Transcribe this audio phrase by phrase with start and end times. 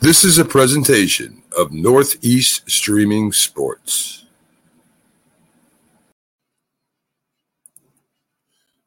[0.00, 4.24] This is a presentation of Northeast Streaming Sports.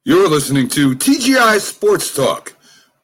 [0.05, 2.55] You're listening to TGI Sports Talk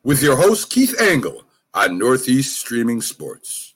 [0.03, 3.73] with your host, Keith Engle, on Northeast Streaming Sports.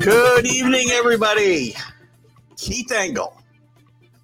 [0.00, 1.76] Good evening, everybody.
[2.56, 3.36] Keith Engle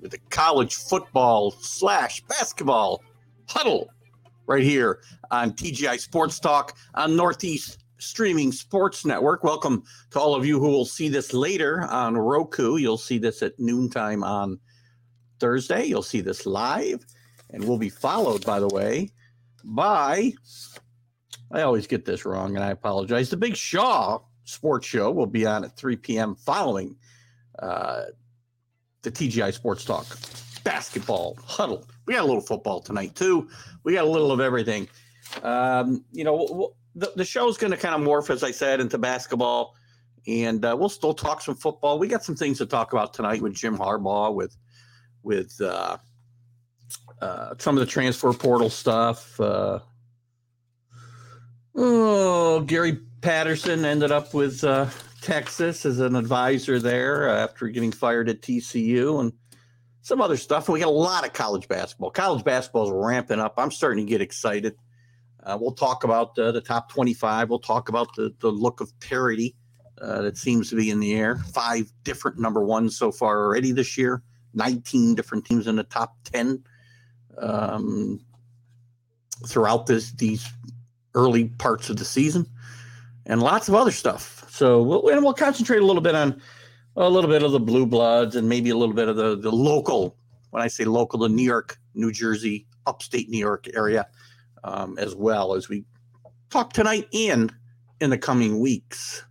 [0.00, 3.02] with the college football slash basketball
[3.46, 3.90] huddle
[4.46, 5.00] right here
[5.30, 9.44] on TGI Sports Talk on Northeast Streaming Sports Network.
[9.44, 12.78] Welcome to all of you who will see this later on Roku.
[12.78, 14.58] You'll see this at noontime on
[15.40, 15.84] Thursday.
[15.84, 17.04] You'll see this live,
[17.50, 19.10] and will be followed, by the way,
[19.62, 20.32] by
[21.52, 23.28] I always get this wrong, and I apologize.
[23.28, 26.34] The Big Shaw sports show will be on at 3 p.m.
[26.34, 26.96] following
[27.58, 28.04] uh,
[29.02, 30.06] the TGI Sports Talk
[30.64, 31.86] basketball huddle.
[32.06, 33.48] We got a little football tonight too.
[33.84, 34.88] We got a little of everything.
[35.42, 38.98] Um, you know, the, the show's going to kind of morph, as I said, into
[38.98, 39.74] basketball,
[40.26, 41.98] and uh, we'll still talk some football.
[41.98, 44.56] We got some things to talk about tonight with Jim Harbaugh, with
[45.22, 45.98] with uh,
[47.20, 49.38] uh, some of the transfer portal stuff.
[49.40, 49.80] Uh,
[51.74, 54.87] oh, Gary Patterson ended up with uh,
[55.21, 59.32] Texas as an advisor there after getting fired at TCU and
[60.01, 60.69] some other stuff.
[60.69, 62.13] We got a lot of college basketball.
[62.13, 63.54] College basketball is ramping up.
[63.59, 64.77] I'm starting to get excited.
[65.43, 67.50] Uh, we'll talk about uh, the top 25.
[67.50, 69.56] We'll talk about the, the look of parity
[70.00, 71.38] uh, that seems to be in the air.
[71.53, 74.22] Five different number ones so far already this year,
[74.54, 76.62] 19 different teams in the top 10
[77.38, 78.21] um,
[79.49, 80.49] throughout this, these
[81.16, 82.47] early parts of the season
[83.27, 84.47] and lots of other stuff.
[84.49, 86.41] So we'll and we'll concentrate a little bit on
[86.97, 89.53] a little bit of the blue bloods and maybe a little bit of the the
[89.53, 90.16] local.
[90.50, 94.06] When I say local, the New York, New Jersey, upstate New York area,
[94.65, 95.84] um, as well as we
[96.48, 97.53] talk tonight and
[98.00, 99.25] in the coming weeks.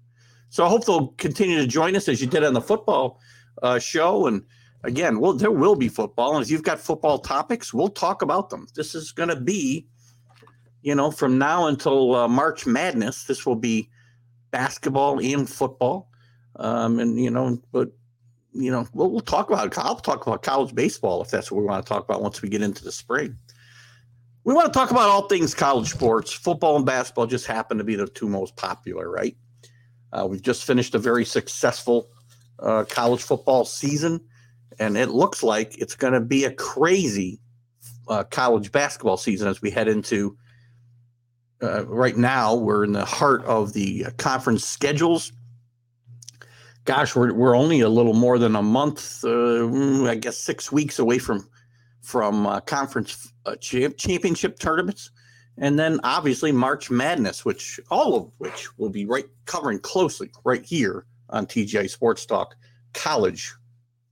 [0.50, 3.20] So I hope they'll continue to join us as you did on the football
[3.64, 4.28] uh, show.
[4.28, 4.44] And
[4.84, 8.50] again, well, there will be football, and if you've got football topics, we'll talk about
[8.50, 8.68] them.
[8.76, 9.88] This is going to be
[10.86, 13.90] you know, from now until uh, March Madness, this will be
[14.52, 16.12] basketball and football.
[16.58, 17.90] Um, and, you know, but,
[18.54, 21.66] you know, we'll, we'll talk about, I'll talk about college baseball if that's what we
[21.66, 23.36] want to talk about once we get into the spring.
[24.44, 26.32] We want to talk about all things college sports.
[26.32, 29.36] Football and basketball just happen to be the two most popular, right?
[30.14, 32.12] Uh, we've just finished a very successful
[32.60, 34.22] uh, college football season,
[34.78, 37.40] and it looks like it's going to be a crazy
[38.08, 40.38] uh, college basketball season as we head into
[41.62, 45.32] uh, right now we're in the heart of the conference schedules.
[46.84, 51.00] Gosh, we're we're only a little more than a month, uh, I guess six weeks
[51.00, 51.48] away from
[52.02, 55.10] from uh, conference uh, championship tournaments,
[55.58, 60.64] and then obviously March Madness, which all of which will be right covering closely right
[60.64, 62.56] here on TGI Sports Talk
[62.94, 63.52] College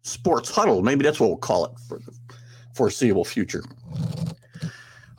[0.02, 0.82] Sports Huddle.
[0.82, 2.14] Maybe that's what we'll call it for the
[2.74, 3.64] foreseeable future.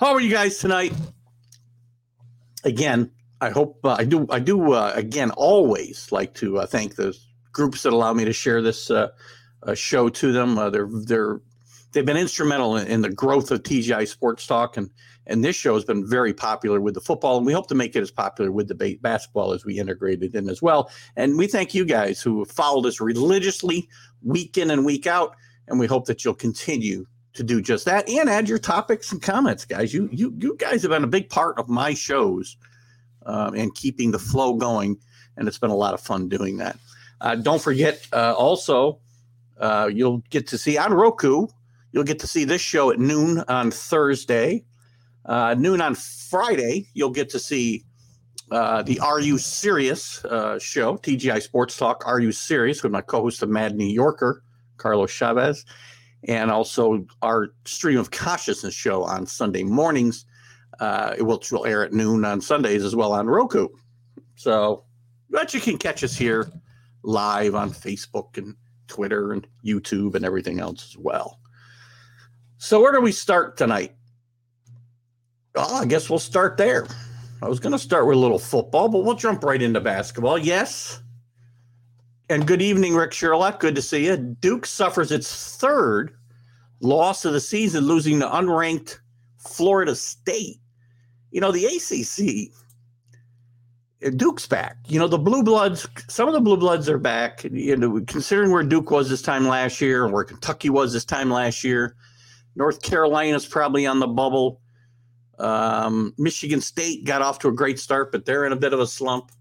[0.01, 0.93] How are you guys tonight?
[2.65, 3.11] Again,
[3.41, 4.27] I hope uh, I do.
[4.31, 7.17] I do uh, again always like to uh, thank the
[7.53, 9.09] groups that allow me to share this uh,
[9.63, 10.59] uh, show to them.
[10.59, 11.41] Uh, they're they're
[11.93, 14.91] they've been instrumental in, in, the growth of TGI Sports Talk, and
[15.27, 17.95] and this show has been very popular with the football, and we hope to make
[17.97, 20.91] it as popular with the basketball as we integrate it in as well.
[21.17, 23.89] And we thank you guys who followed us religiously
[24.23, 25.37] week in and week out,
[25.69, 29.21] and we hope that you'll continue to do just that and add your topics and
[29.21, 29.93] comments, guys.
[29.93, 32.57] You you you guys have been a big part of my shows
[33.27, 34.97] um, and keeping the flow going,
[35.37, 36.79] and it's been a lot of fun doing that.
[37.21, 38.99] Uh, don't forget, uh, also,
[39.59, 41.47] uh, you'll get to see on Roku.
[41.93, 44.65] You'll get to see this show at noon on Thursday,
[45.25, 46.89] uh, noon on Friday.
[46.93, 47.85] You'll get to see
[48.51, 52.05] uh, the Are You Serious uh, show, TGI Sports Talk.
[52.07, 54.43] Are You Serious with my co-host, the Mad New Yorker,
[54.77, 55.65] Carlos Chavez
[56.27, 60.25] and also our stream of consciousness show on Sunday mornings,
[60.81, 63.69] uh, which will air at noon on Sundays as well on Roku.
[64.37, 64.85] So,
[65.31, 66.51] but you can catch us here
[67.03, 68.57] live on Facebook and
[68.89, 71.41] Twitter and YouTube and everything else as well.
[72.59, 73.95] So, where do we start tonight?
[75.55, 76.87] Oh, I guess we'll start there.
[77.43, 80.39] I was going to start with a little football, but we'll jump right into basketball.
[80.39, 81.01] Yes,
[82.29, 83.61] and good evening, Rick Sherlock.
[83.61, 84.17] Good to see you.
[84.17, 86.17] Duke suffers its third
[86.81, 88.99] loss of the season, losing to unranked
[89.39, 90.59] Florida State.
[91.31, 92.53] You know, the ACC,
[94.17, 94.77] Duke's back.
[94.87, 97.45] You know, the blue bloods, some of the blue bloods are back.
[97.45, 101.05] You know, considering where Duke was this time last year and where Kentucky was this
[101.05, 101.97] time last year,
[102.57, 104.61] North Carolina's probably on the bubble.
[105.39, 108.81] Um, Michigan State got off to a great start, but they're in a bit of
[108.81, 109.33] a slump.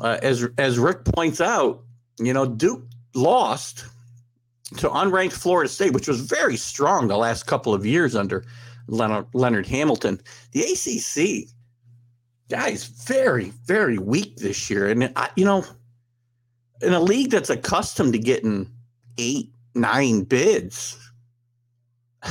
[0.00, 1.82] Uh, as as Rick points out,
[2.18, 2.82] you know, Duke
[3.14, 3.86] lost
[4.76, 8.44] to unranked Florida State, which was very strong the last couple of years under
[8.88, 10.20] Leonard, Leonard Hamilton.
[10.52, 11.48] The ACC,
[12.48, 14.88] guys, very, very weak this year.
[14.88, 15.64] And, I, you know,
[16.82, 18.70] in a league that's accustomed to getting
[19.18, 20.98] eight, nine bids,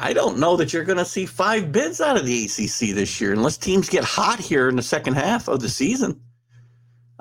[0.00, 3.20] I don't know that you're going to see five bids out of the ACC this
[3.20, 6.18] year unless teams get hot here in the second half of the season.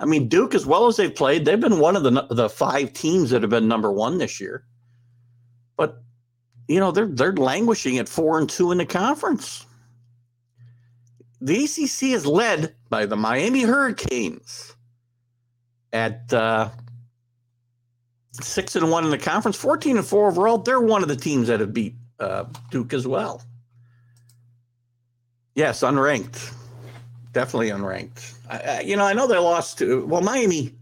[0.02, 2.92] I mean, Duke, as well as they've played, they've been one of the the five
[2.92, 4.66] teams that have been number one this year.
[5.78, 6.02] But
[6.68, 9.66] you know, they're they're languishing at four and two in the conference.
[11.40, 14.76] The ACC is led by the Miami Hurricanes
[15.94, 16.70] at uh,
[18.32, 20.58] six and one in the conference, fourteen and four overall.
[20.58, 23.44] They're one of the teams that have beat uh, Duke as well.
[25.54, 26.54] Yes, unranked,
[27.34, 28.34] definitely unranked.
[28.52, 30.76] I, you know, I know they lost to well Miami.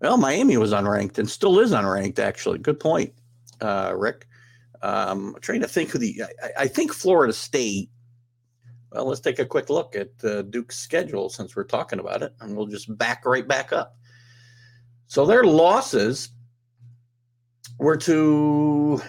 [0.00, 2.18] Well, Miami was unranked and still is unranked.
[2.18, 3.12] Actually, good point,
[3.60, 4.26] uh, Rick.
[4.82, 6.22] Um, I'm trying to think who the.
[6.42, 7.88] I, I, think Florida State.
[8.90, 12.34] Well, let's take a quick look at uh, Duke's schedule since we're talking about it,
[12.40, 13.96] and we'll just back right back up.
[15.06, 16.30] So their losses
[17.78, 19.00] were to,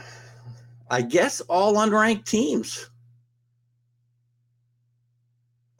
[0.89, 2.89] I guess, all unranked teams.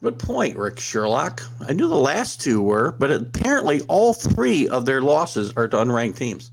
[0.04, 1.42] Good point, Rick Sherlock.
[1.66, 5.78] I knew the last two were, but apparently all three of their losses are to
[5.78, 6.50] unranked teams.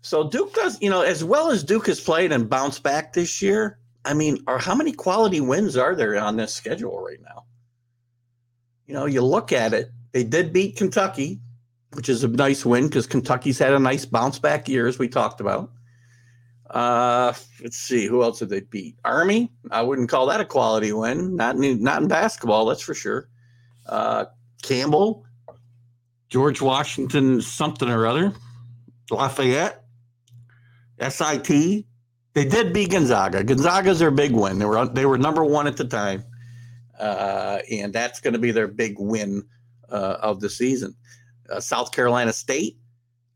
[0.00, 3.42] So Duke does, you know, as well as Duke has played and bounced back this
[3.42, 3.78] year.
[4.04, 7.44] I mean, are how many quality wins are there on this schedule right now?
[8.88, 11.38] You know, you look at it, they did beat Kentucky,
[11.92, 15.06] which is a nice win because Kentucky's had a nice bounce back year, as we
[15.06, 15.70] talked about.
[16.72, 18.96] Uh, let's see, who else did they beat?
[19.04, 19.52] Army.
[19.70, 21.36] I wouldn't call that a quality win.
[21.36, 23.28] Not in, not in basketball, that's for sure.
[23.86, 24.24] Uh,
[24.62, 25.26] Campbell,
[26.30, 28.32] George Washington, something or other,
[29.10, 29.84] Lafayette,
[30.98, 31.84] SIT.
[32.34, 33.44] They did beat Gonzaga.
[33.44, 34.58] Gonzaga's their big win.
[34.58, 36.24] They were they were number one at the time,
[36.98, 39.42] uh, and that's going to be their big win
[39.90, 40.94] uh, of the season.
[41.50, 42.78] Uh, South Carolina State,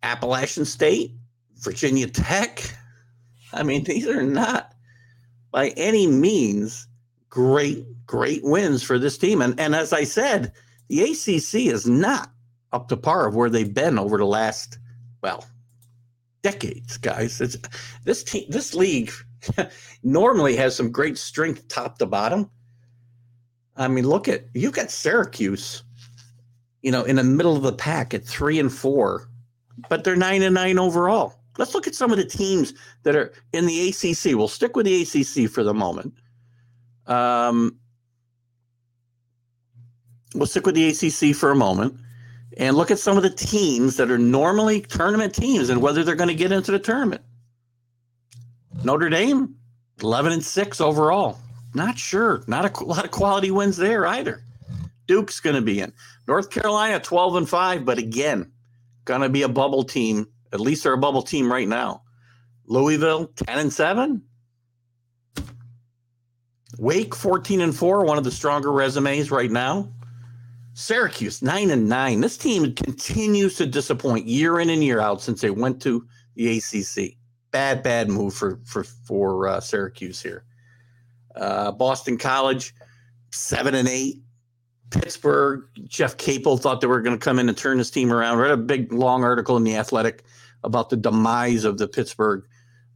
[0.03, 1.13] Appalachian State,
[1.57, 2.63] Virginia Tech.
[3.53, 4.73] I mean, these are not
[5.51, 6.87] by any means
[7.29, 9.43] great, great wins for this team.
[9.43, 10.53] And, and as I said,
[10.89, 12.31] the ACC is not
[12.73, 14.79] up to par of where they've been over the last,
[15.23, 15.45] well,
[16.43, 17.41] decades, guys.
[17.41, 17.57] It's,
[18.05, 19.11] this team, this league
[20.03, 22.51] normally has some great strength top to bottom.
[23.77, 25.83] I mean, look at you got Syracuse,
[26.83, 29.29] you know, in the middle of the pack at three and four,
[29.89, 31.35] but they're nine and nine overall.
[31.59, 34.37] Let's look at some of the teams that are in the ACC.
[34.37, 36.15] We'll stick with the ACC for the moment.
[37.07, 37.79] Um,
[40.35, 41.99] we'll stick with the ACC for a moment
[42.59, 46.15] and look at some of the teams that are normally tournament teams and whether they're
[46.15, 47.23] going to get into the tournament.
[48.85, 49.55] Notre Dame,
[50.03, 51.39] 11 and 6 overall.
[51.75, 52.43] Not sure.
[52.47, 54.43] Not a lot of quality wins there either.
[55.07, 55.93] Duke's going to be in.
[56.27, 58.51] North Carolina, 12 and 5, but again,
[59.05, 62.03] going to be a bubble team at least they're a bubble team right now.
[62.67, 64.23] Louisville, 10 and 7.
[66.79, 69.93] Wake, 14 and 4, one of the stronger resumes right now.
[70.73, 72.21] Syracuse, 9 and 9.
[72.21, 76.59] This team continues to disappoint year in and year out since they went to the
[76.59, 77.17] ACC.
[77.51, 80.45] Bad, bad move for for for uh, Syracuse here.
[81.35, 82.75] Uh, Boston College,
[83.31, 84.23] seven and eight.
[84.91, 88.39] Pittsburgh, Jeff Capel thought they were going to come in and turn this team around.
[88.39, 90.25] Read a big long article in the Athletic
[90.65, 92.45] about the demise of the Pittsburgh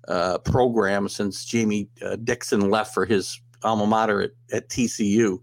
[0.08, 5.40] uh, program since Jamie uh, Dixon left for his alma mater at, at TCU.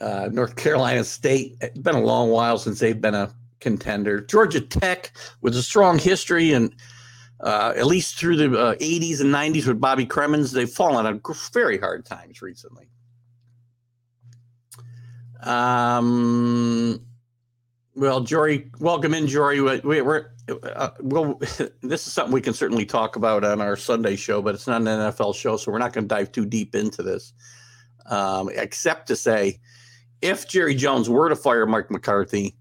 [0.00, 4.20] Uh, North Carolina State, it's been a long while since they've been a contender.
[4.20, 6.74] Georgia Tech, with a strong history and
[7.40, 11.20] uh, at least through the 80s uh, and 90s with Bobby Cremins, they've fallen on
[11.52, 12.88] very hard times recently.
[15.42, 17.00] Um,
[17.94, 19.60] well, Jory, welcome in, Jory.
[19.60, 21.40] We, are uh, well.
[21.82, 24.82] This is something we can certainly talk about on our Sunday show, but it's not
[24.82, 27.32] an NFL show, so we're not going to dive too deep into this.
[28.06, 29.60] Um, except to say,
[30.22, 32.56] if Jerry Jones were to fire Mike McCarthy,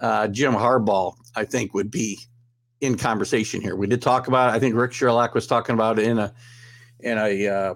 [0.00, 2.18] uh, Jim Harbaugh, I think, would be
[2.80, 3.76] in conversation here.
[3.76, 4.50] We did talk about.
[4.50, 6.34] I think Rick Sherlock was talking about it in a
[7.00, 7.74] in a uh,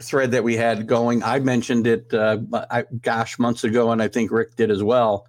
[0.00, 1.22] thread that we had going.
[1.22, 2.38] I mentioned it, uh,
[2.70, 5.26] I, gosh, months ago, and I think Rick did as well.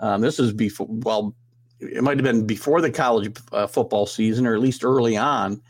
[0.00, 1.34] Um, this is before, well,
[1.80, 5.60] it might have been before the college uh, football season, or at least early on.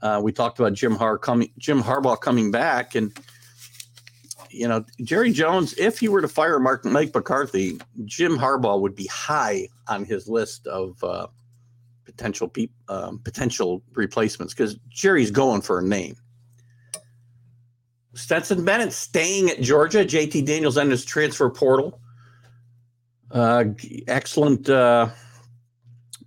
[0.00, 3.16] Uh, we talked about Jim Har coming, Jim Harbaugh coming back, and
[4.50, 5.74] you know Jerry Jones.
[5.78, 10.26] If he were to fire Mark Mike McCarthy, Jim Harbaugh would be high on his
[10.26, 11.28] list of uh,
[12.04, 16.16] potential pe- um, potential replacements because Jerry's going for a name.
[18.14, 20.04] Stetson Bennett staying at Georgia.
[20.04, 22.00] JT Daniels on his transfer portal.
[23.30, 23.64] Uh,
[24.08, 25.08] excellent uh,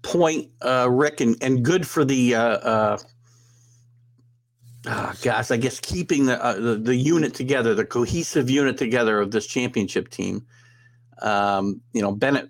[0.06, 2.98] point, uh, Rick, and, and good for the uh, uh,
[4.86, 9.20] oh gosh, I guess keeping the, uh, the, the unit together, the cohesive unit together
[9.20, 10.46] of this championship team.
[11.22, 12.50] Um, you know, Bennett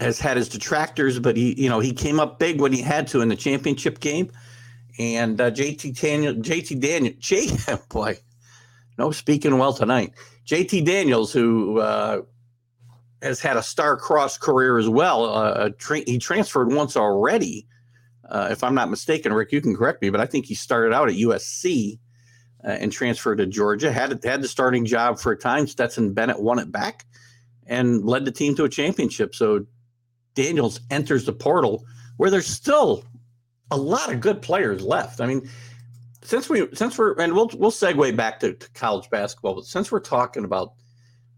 [0.00, 3.06] has had his detractors, but he, you know, he came up big when he had
[3.08, 4.30] to in the championship game.
[4.98, 7.48] And uh, JT Daniel, JT Daniel, J,
[7.90, 8.16] boy,
[8.96, 10.12] no speaking well tonight.
[10.46, 12.22] JT Daniels, who uh,
[13.24, 15.24] has had a star-crossed career as well.
[15.24, 17.66] Uh, tra- he transferred once already,
[18.28, 19.32] uh, if I'm not mistaken.
[19.32, 21.98] Rick, you can correct me, but I think he started out at USC
[22.64, 23.90] uh, and transferred to Georgia.
[23.90, 25.66] Had had the starting job for a time.
[25.66, 27.06] Stetson Bennett won it back
[27.66, 29.34] and led the team to a championship.
[29.34, 29.66] So
[30.34, 31.84] Daniels enters the portal
[32.18, 33.04] where there's still
[33.70, 35.20] a lot of good players left.
[35.20, 35.48] I mean,
[36.22, 39.90] since we since we're and we'll we'll segue back to, to college basketball, but since
[39.90, 40.72] we're talking about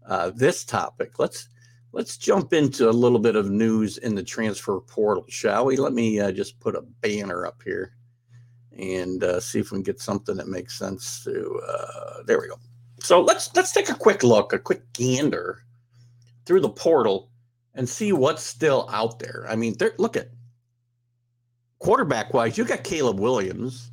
[0.05, 1.47] uh, this topic, let's
[1.91, 5.77] let's jump into a little bit of news in the transfer portal, shall we?
[5.77, 7.93] Let me uh, just put a banner up here
[8.77, 11.23] and uh, see if we can get something that makes sense.
[11.23, 12.59] To uh, there we go.
[12.99, 15.63] So let's let's take a quick look, a quick gander
[16.45, 17.29] through the portal
[17.73, 19.45] and see what's still out there.
[19.49, 20.29] I mean, look at
[21.79, 23.91] quarterback wise, you got Caleb Williams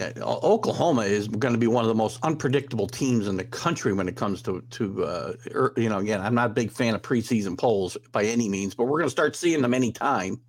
[0.00, 4.08] Oklahoma is going to be one of the most unpredictable teams in the country when
[4.08, 7.02] it comes to to uh, er, you know again I'm not a big fan of
[7.02, 10.40] preseason polls by any means, but we're going to start seeing them anytime.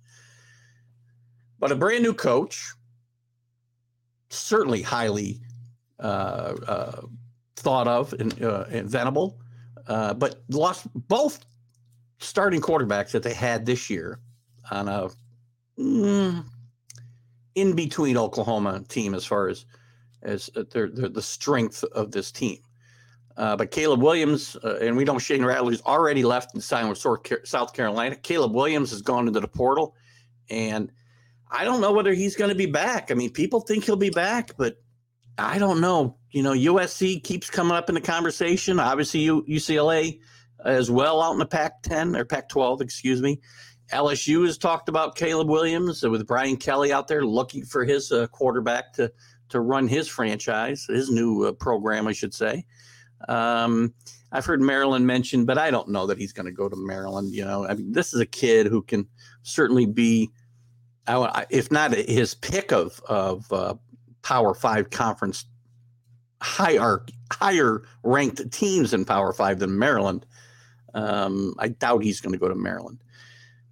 [1.58, 2.72] But a brand new coach,
[4.30, 5.40] certainly highly
[6.00, 7.00] uh, uh,
[7.56, 9.38] thought of and, uh, and venable,
[9.86, 11.44] uh, but lost both
[12.18, 14.18] starting quarterbacks that they had this year
[14.70, 15.08] on a.
[15.78, 16.44] Mm,
[17.56, 19.64] in between Oklahoma team as far as
[20.22, 22.58] as uh, their, their the strength of this team.
[23.36, 27.04] Uh, but Caleb Williams, uh, and we know Shane Rattler's already left and signed with
[27.44, 28.16] South Carolina.
[28.16, 29.94] Caleb Williams has gone into the portal,
[30.48, 30.90] and
[31.50, 33.10] I don't know whether he's going to be back.
[33.10, 34.76] I mean, people think he'll be back, but
[35.36, 36.16] I don't know.
[36.30, 38.80] You know, USC keeps coming up in the conversation.
[38.80, 40.20] Obviously, UCLA
[40.64, 43.40] as well out in the Pac-10 or Pac-12, excuse me.
[43.92, 48.26] LSU has talked about Caleb Williams with Brian Kelly out there looking for his uh,
[48.28, 49.12] quarterback to
[49.48, 52.64] to run his franchise, his new uh, program, I should say.
[53.28, 53.94] Um,
[54.32, 57.32] I've heard Maryland mentioned, but I don't know that he's going to go to Maryland.
[57.32, 59.06] You know, I mean, this is a kid who can
[59.42, 60.30] certainly be,
[61.48, 63.74] if not his pick of of uh,
[64.22, 65.44] Power Five conference
[66.42, 70.26] higher higher ranked teams in Power Five than Maryland.
[70.94, 72.98] Um, I doubt he's going to go to Maryland.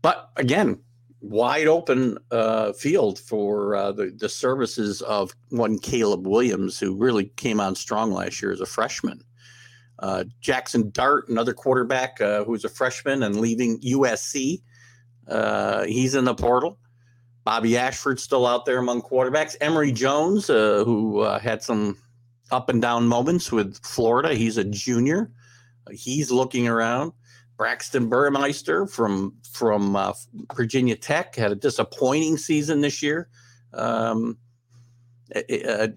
[0.04, 0.80] But again,
[1.22, 7.32] wide open uh, field for uh, the, the services of one Caleb Williams, who really
[7.36, 9.24] came on strong last year as a freshman.
[10.00, 14.60] Uh, Jaxson Dart, another quarterback uh, who's a freshman and leaving USC.
[15.26, 16.78] Uh, he's in the portal.
[17.44, 19.56] Bobby Ashford still out there among quarterbacks.
[19.62, 21.96] Emory Jones, uh, who had some
[22.50, 25.30] up and down moments with Florida, he's a junior.
[25.90, 27.14] he's looking around.
[27.64, 30.12] Braxton Burmeister from from uh,
[30.54, 33.30] Virginia Tech had a disappointing season this year.
[33.72, 34.36] Um,
[35.34, 35.88] uh, uh,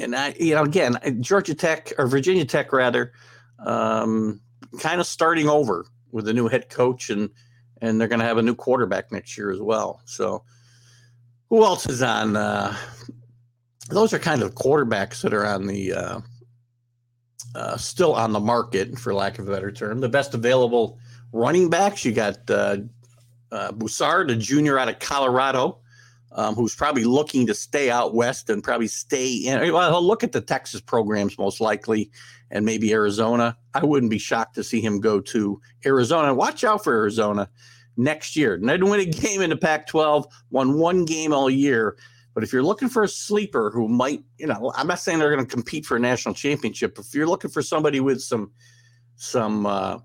[0.00, 3.12] and I, you know, again, Georgia Tech or Virginia Tech rather,
[3.66, 4.40] um,
[4.80, 7.28] kind of starting over with a new head coach, and
[7.82, 10.00] and they're going to have a new quarterback next year as well.
[10.06, 10.42] So,
[11.50, 12.34] who else is on?
[12.34, 12.74] Uh,
[13.90, 16.22] those are kind of quarterbacks that are on the
[17.54, 20.00] uh, still on the market, for lack of a better term.
[20.00, 20.98] The best available
[21.32, 22.78] running backs you got uh,
[23.50, 25.78] uh, a junior out of Colorado,
[26.32, 29.72] um, who's probably looking to stay out west and probably stay in.
[29.72, 32.10] Well, he'll look at the Texas programs most likely,
[32.50, 33.56] and maybe Arizona.
[33.74, 36.34] I wouldn't be shocked to see him go to Arizona.
[36.34, 37.48] Watch out for Arizona
[37.96, 38.56] next year.
[38.56, 41.96] Didn't win a game in the Pac-12, won one game all year
[42.38, 45.34] but if you're looking for a sleeper who might, you know, I'm not saying they're
[45.34, 46.96] going to compete for a national championship.
[46.96, 48.52] If you're looking for somebody with some,
[49.16, 49.98] some, uh,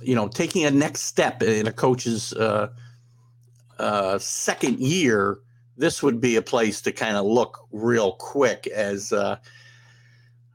[0.00, 2.70] you know, taking a next step in a coach's uh,
[3.78, 5.40] uh, second year,
[5.76, 9.36] this would be a place to kind of look real quick as uh,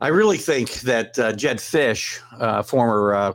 [0.02, 3.34] I really think that uh, Jedd Fisch, uh, former uh,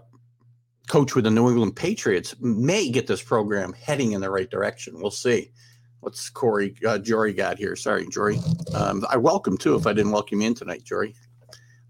[0.88, 5.00] coach with the New England Patriots, may get this program heading in the right direction.
[5.00, 5.52] We'll see.
[6.00, 7.74] What's Corey uh, Jory got here?
[7.76, 8.38] Sorry, Jory.
[8.74, 9.74] Um, I welcome too.
[9.74, 11.14] If I didn't welcome you in tonight, Jory.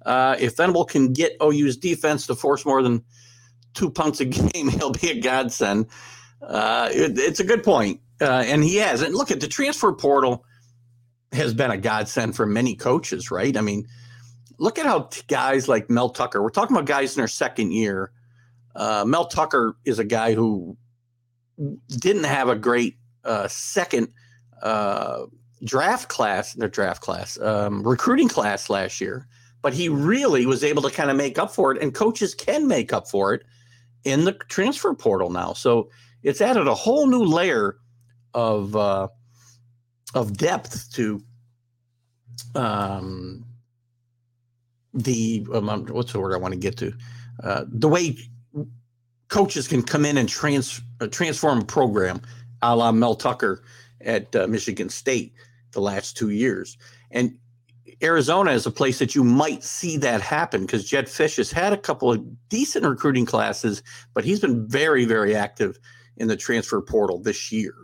[0.07, 3.05] Uh, if Venable can get OU's defense to force more than
[3.75, 5.87] two punts a game, he'll be a godsend.
[6.43, 8.01] Uh, it, it's a good point.
[8.21, 9.03] Uh, and he has.
[9.03, 10.45] And look at the transfer portal
[11.33, 13.57] has been a godsend for many coaches, right?
[13.57, 13.87] I mean,
[14.59, 18.11] look at how guys like Mel Tucker, we're talking about guys in their second year.
[18.75, 20.77] Uh, Mel Tucker is a guy who
[21.89, 22.97] didn't have a great
[23.29, 24.09] uh, second
[24.63, 25.27] uh,
[25.65, 29.27] draft class, their draft class, um, recruiting class last year,
[29.63, 31.83] but he really was able to kind of make up for it.
[31.83, 33.43] And coaches can make up for it
[34.05, 35.53] in the transfer portal now.
[35.53, 35.91] So
[36.23, 37.77] it's added a whole new layer
[38.35, 39.09] of uh,
[40.15, 41.23] of depth to
[42.55, 43.45] um,
[44.95, 46.93] the um, what's the word I want to get to
[47.43, 48.17] uh, the way
[49.29, 52.21] coaches can come in and trans uh, transform a program,
[52.63, 53.63] a la Mel Tucker
[54.01, 55.33] at uh, Michigan State
[55.73, 56.77] the last two years,
[57.11, 57.37] and
[58.03, 61.73] Arizona is a place that you might see that happen because Jedd Fisch has had
[61.73, 63.83] a couple of decent recruiting classes,
[64.15, 65.79] but he's been very, very active
[66.17, 67.75] in the transfer portal this year.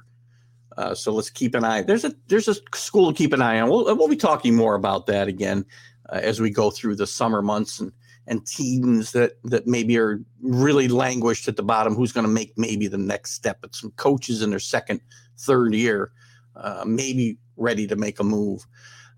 [0.76, 1.82] Uh, so let's keep an eye.
[1.82, 3.70] There's a there's a school to keep an eye on.
[3.70, 5.64] We'll we'll be talking more about that again
[6.08, 7.92] uh, as we go through the summer months and
[8.26, 11.94] and teams that that maybe are really languished at the bottom.
[11.94, 13.58] Who's going to make maybe the next step?
[13.60, 15.00] But some coaches in their second,
[15.38, 16.12] third year,
[16.56, 18.66] uh, maybe ready to make a move.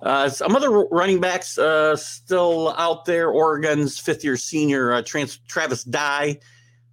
[0.01, 3.31] Uh, some other running backs uh, still out there.
[3.31, 6.39] Oregon's fifth year senior uh, Trans- Travis Dye,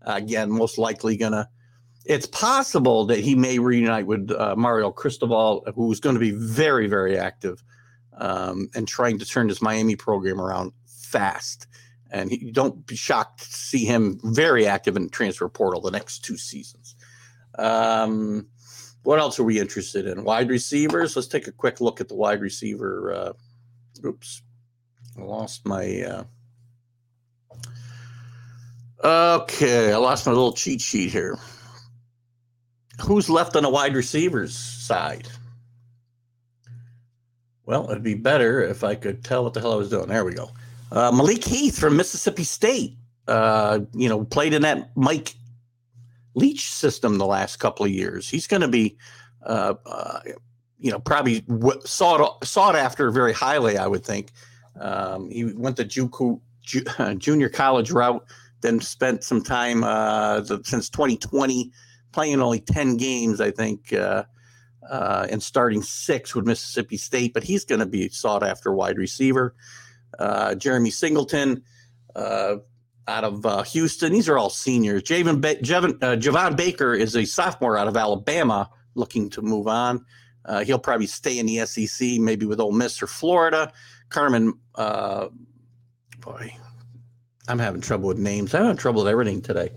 [0.03, 1.50] again, most likely gonna
[2.05, 6.88] it's possible that he may reunite with uh, Mario Cristobal, who's going to be very,
[6.88, 7.63] very active
[8.17, 11.67] um, and trying to turn this Miami program around fast.
[12.13, 16.24] And he, don't be shocked to see him very active in transfer portal the next
[16.24, 16.96] two seasons.
[17.57, 18.48] Um,
[19.01, 20.24] what else are we interested in?
[20.24, 21.16] Wide receivers.
[21.16, 23.14] Let's take a quick look at the wide receiver.
[23.14, 23.33] Uh,
[24.07, 24.42] oops,
[25.18, 26.25] I lost my.
[29.03, 31.37] Uh, okay, I lost my little cheat sheet here
[33.01, 35.27] who's left on the wide receivers side?
[37.66, 40.07] Well, it'd be better if I could tell what the hell I was doing.
[40.07, 40.50] There we go.
[40.94, 45.34] Uh, Malik Heath from Mississippi State, uh, you know, played in that Mike
[46.36, 48.29] Leach system the last couple of years.
[48.29, 48.96] He's going to be,
[49.44, 50.20] uh, uh,
[50.77, 53.75] you know, probably w- sought sought after very highly.
[53.77, 54.29] I would think.
[54.79, 56.86] Um, he went the JUCO, ju-
[57.18, 58.24] junior college route,
[58.62, 61.72] then spent some time uh, the, since 2020
[62.12, 64.25] playing only 10 games, I think, uh,
[64.92, 69.56] and starting six with Mississippi State, but he's going to be sought after wide receiver.
[70.19, 71.63] Uh, Jeremy Singleton
[72.15, 72.55] uh,
[73.07, 74.11] out of uh, Houston.
[74.13, 75.03] These are all seniors.
[75.03, 79.67] Javon, ba- Javon, uh, Javon Baker is a sophomore out of Alabama looking to move
[79.67, 80.05] on.
[80.63, 83.71] he'll probably stay in the SEC, maybe with Ole Miss or Florida.
[84.09, 86.55] Carmen, boy,
[87.47, 88.53] I'm having trouble with names.
[88.53, 89.69] I'm having trouble with everything today.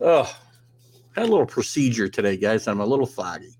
[0.00, 0.30] Oh,
[1.14, 2.68] had a little procedure today, guys.
[2.68, 3.54] I'm a little foggy.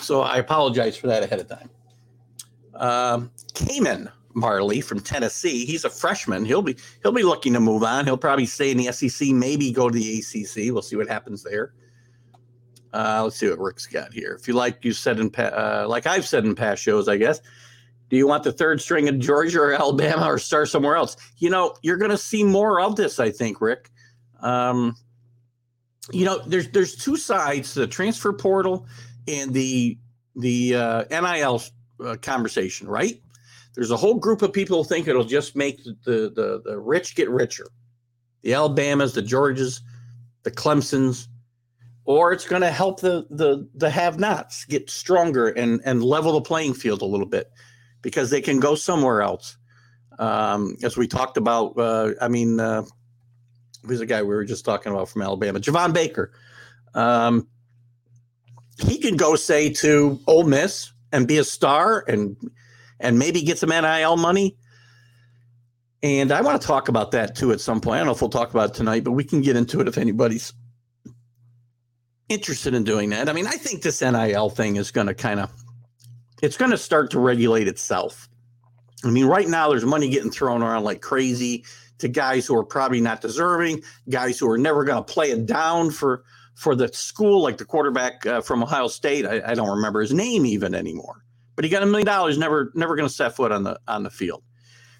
[0.00, 1.70] So I apologize for that ahead of time.
[2.78, 5.64] Um, Cayman Marley from Tennessee.
[5.64, 6.44] He's a freshman.
[6.44, 8.04] He'll be he'll be looking to move on.
[8.04, 10.72] He'll probably stay in the SEC, maybe go to the ACC.
[10.72, 11.74] We'll see what happens there.
[12.92, 14.38] Uh, let's see what Rick's got here.
[14.40, 17.40] If you like, you said in uh, like I've said in past shows, I guess.
[18.08, 21.16] Do you want the third string in Georgia or Alabama or start somewhere else?
[21.36, 23.90] You know, you're going to see more of this, I think, Rick.
[24.40, 24.96] Um,
[26.10, 28.86] you know, there's there's two sides the transfer portal
[29.26, 29.98] and the
[30.36, 31.62] the uh, NIL
[32.04, 33.20] uh, conversation, right?
[33.74, 37.14] There's a whole group of people who think it'll just make the, the the rich
[37.14, 37.66] get richer,
[38.42, 39.80] the Alabamas, the Georgias,
[40.42, 41.28] the Clemsons,
[42.04, 46.40] or it's going to help the the the have-nots get stronger and and level the
[46.40, 47.52] playing field a little bit
[48.02, 49.56] because they can go somewhere else.
[50.18, 52.82] Um, as we talked about, uh, I mean, uh,
[53.84, 56.32] who's the guy we were just talking about from Alabama, Javon Baker.
[56.94, 57.46] Um,
[58.86, 62.36] he can go say to Ole Miss and be a star and
[63.00, 64.56] and maybe get some NIL money.
[66.02, 67.96] And I want to talk about that too at some point.
[67.96, 69.88] I don't know if we'll talk about it tonight, but we can get into it
[69.88, 70.52] if anybody's
[72.28, 73.28] interested in doing that.
[73.28, 75.52] I mean, I think this NIL thing is going to kind of
[76.42, 78.28] it's going to start to regulate itself.
[79.04, 81.64] I mean, right now there's money getting thrown around like crazy
[81.98, 85.46] to guys who are probably not deserving, guys who are never going to play it
[85.46, 86.24] down for
[86.58, 89.24] for the school, like the quarterback uh, from Ohio State.
[89.24, 92.36] I, I, don't remember his name even anymore, but he got a million dollars.
[92.36, 94.42] Never, never going to set foot on the on the field.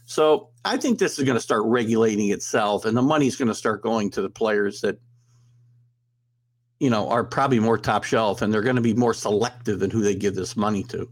[0.04, 3.56] So I think this is going to start regulating itself, and the money's going to
[3.56, 5.00] start going to the players that
[6.78, 9.90] you know are probably more top shelf, and they're going to be more selective in
[9.90, 11.10] who they give this money to.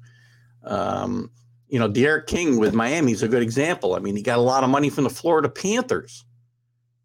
[0.62, 1.28] Um,
[1.66, 3.96] you know, D'Eriq King with Miami is a good example.
[3.96, 6.24] I mean, he got a lot of money from the Florida Panthers,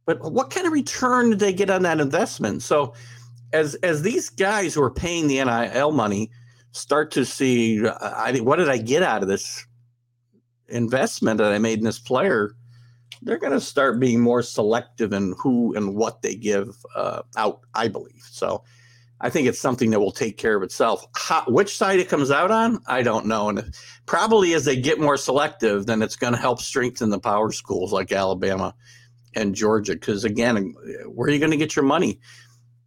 [0.06, 2.62] but what kind of return did they get on that investment?
[2.62, 2.94] So
[3.54, 6.32] as as these guys who are paying the NIL money
[6.72, 9.66] start to see, I what did I get out of this
[10.68, 12.56] investment that I made in this player?
[13.22, 17.62] They're going to start being more selective in who and what they give uh, out.
[17.74, 18.64] I believe so.
[19.24, 21.06] I think it's something that will take care of itself.
[21.16, 23.50] How, which side it comes out on, I don't know.
[23.50, 23.76] And
[24.08, 27.94] probably as they get more selective, then it's going to help strengthen the power schools
[27.94, 28.74] like Alabama
[29.36, 29.94] and Georgia.
[29.94, 30.74] Because again,
[31.06, 32.20] where are you going to get your money?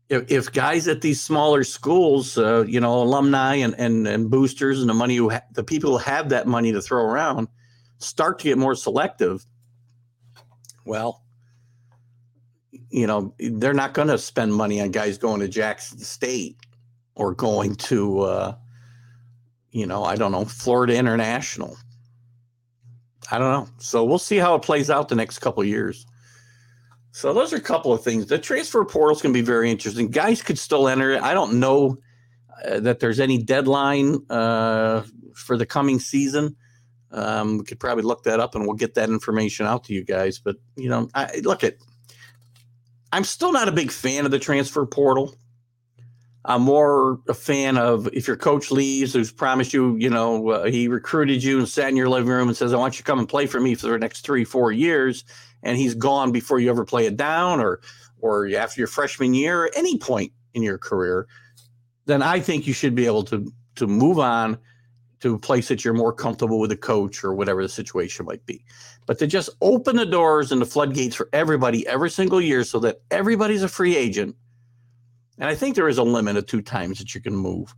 [0.08, 4.80] If, if guys at these smaller schools, uh, you know, alumni and, and, and boosters
[4.80, 7.48] and the money who ha- the people who have that money to throw around
[7.98, 9.44] start to get more selective,
[10.84, 11.22] well,
[12.90, 16.56] you know, they're not going to spend money on guys going to Jackson State
[17.14, 18.54] or going to, uh,
[19.70, 21.76] you know, I don't know, Florida International.
[23.30, 23.68] I don't know.
[23.78, 26.06] So we'll see how it plays out the next couple years.
[27.14, 28.26] So those are a couple of things.
[28.26, 30.08] The transfer portal is going to be very interesting.
[30.08, 31.22] Guys could still enter it.
[31.22, 31.98] I don't know
[32.66, 36.56] uh, that there's any deadline uh, for the coming season.
[37.12, 40.04] Um, we could probably look that up and we'll get that information out to you
[40.04, 40.40] guys.
[40.40, 41.76] But you know, I, look at.
[43.12, 45.36] I'm still not a big fan of the transfer portal.
[46.44, 50.64] I'm more a fan of if your coach leaves, who's promised you, you know, uh,
[50.64, 53.04] he recruited you and sat in your living room and says, "I want you to
[53.04, 55.24] come and play for me for the next three, four years,"
[55.64, 57.80] and he's gone before you ever play it down or
[58.20, 61.26] or after your freshman year or any point in your career,
[62.06, 64.58] then I think you should be able to to move on
[65.20, 68.44] to a place that you're more comfortable with a coach or whatever the situation might
[68.44, 68.64] be.
[69.06, 72.78] But to just open the doors and the floodgates for everybody every single year so
[72.80, 74.36] that everybody's a free agent.
[75.38, 77.74] And I think there is a limit of two times that you can move.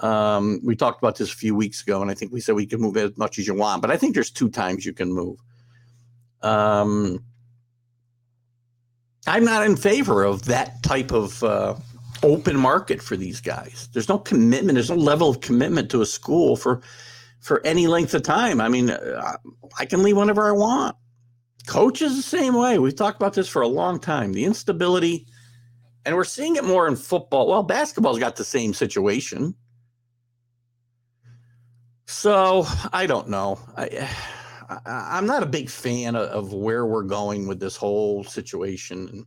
[0.00, 2.66] Um, we talked about this a few weeks ago, and I think we said we
[2.66, 5.12] can move as much as you want, but I think there's two times you can
[5.12, 5.38] move.
[6.44, 7.24] Um,
[9.26, 11.74] I'm not in favor of that type of uh,
[12.22, 13.88] open market for these guys.
[13.92, 14.74] There's no commitment.
[14.74, 16.82] There's no level of commitment to a school for
[17.40, 18.60] for any length of time.
[18.60, 19.36] I mean, uh,
[19.78, 20.96] I can leave whenever I want.
[21.66, 22.78] Coaches the same way.
[22.78, 24.32] We've talked about this for a long time.
[24.32, 25.26] The instability,
[26.04, 27.48] and we're seeing it more in football.
[27.48, 29.54] Well, basketball's got the same situation.
[32.06, 33.58] So I don't know.
[33.76, 34.10] I,
[34.86, 39.26] I, am not a big fan of, of, where we're going with this whole situation.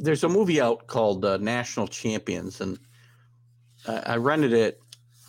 [0.00, 2.78] There's a movie out called uh, National Champions, and
[3.86, 4.80] I, I rented it,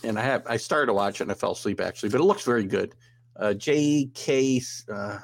[0.03, 2.25] and I have I started to watch it and I fell asleep actually, but it
[2.25, 2.95] looks very good.
[3.35, 4.61] Uh, J.K.
[4.91, 5.19] Uh,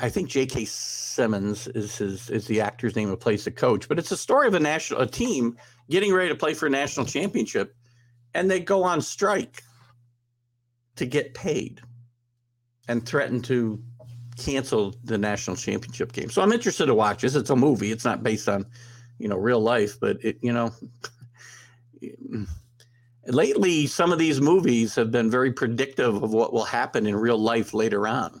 [0.00, 0.64] I think J.K.
[0.64, 4.48] Simmons is his is the actor's name who plays the coach, but it's a story
[4.48, 5.56] of a national a team
[5.90, 7.74] getting ready to play for a national championship,
[8.34, 9.62] and they go on strike
[10.96, 11.80] to get paid
[12.88, 13.82] and threatened to
[14.36, 16.30] cancel the national championship game.
[16.30, 17.34] So I'm interested to watch this.
[17.34, 17.92] It's a movie.
[17.92, 18.66] It's not based on,
[19.18, 20.72] you know, real life, but it, you know,
[23.26, 27.38] lately some of these movies have been very predictive of what will happen in real
[27.38, 28.40] life later on.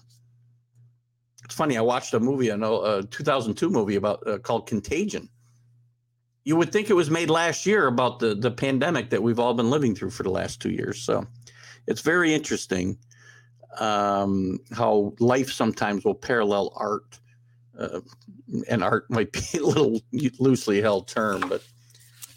[1.44, 1.76] It's funny.
[1.76, 5.28] I watched a movie, a 2002 movie about uh, called Contagion.
[6.44, 9.54] You would think it was made last year about the the pandemic that we've all
[9.54, 11.02] been living through for the last two years.
[11.02, 11.26] So
[11.86, 12.98] it's very interesting
[13.78, 17.18] um, how life sometimes will parallel art.
[17.78, 18.00] Uh,
[18.68, 20.00] and art might be a little
[20.38, 21.62] loosely held term, but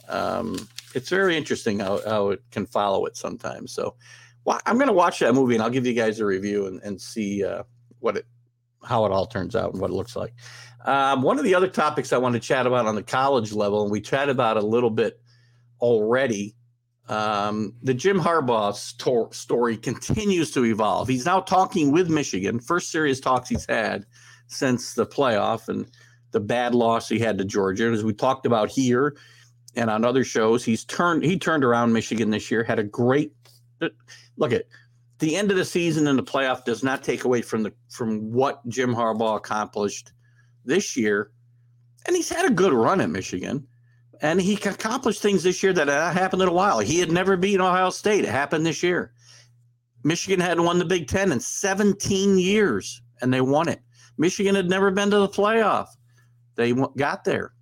[0.07, 0.55] um,
[0.93, 3.73] it's very interesting how, how it can follow it sometimes.
[3.73, 3.95] So
[4.45, 6.81] well, I'm going to watch that movie and I'll give you guys a review and,
[6.83, 7.63] and see uh,
[7.99, 8.25] what it,
[8.83, 10.33] how it all turns out and what it looks like.
[10.85, 13.81] Um, one of the other topics I want to chat about on the college level,
[13.81, 15.19] and we chatted about a little bit
[15.81, 16.55] already,
[17.07, 21.07] um, the Jim Harbaugh sto- story continues to evolve.
[21.07, 24.05] He's now talking with Michigan, first serious talks he's had
[24.47, 25.89] since the playoff and
[26.31, 27.85] the bad loss he had to Georgia.
[27.85, 29.15] And as we talked about here
[29.75, 32.63] and on other shows, he's turned he turned around Michigan this year.
[32.63, 33.33] Had a great
[34.37, 34.65] look at
[35.19, 38.31] the end of the season and the playoff does not take away from the from
[38.31, 40.11] what Jim Harbaugh accomplished
[40.65, 41.31] this year,
[42.07, 43.67] and he's had a good run at Michigan
[44.21, 46.79] and he accomplished things this year that happened in a while.
[46.79, 48.23] He had never beaten Ohio State.
[48.23, 49.13] It happened this year.
[50.03, 53.79] Michigan hadn't won the Big Ten in 17 years, and they won it.
[54.17, 55.87] Michigan had never been to the playoff.
[56.55, 57.53] they got there.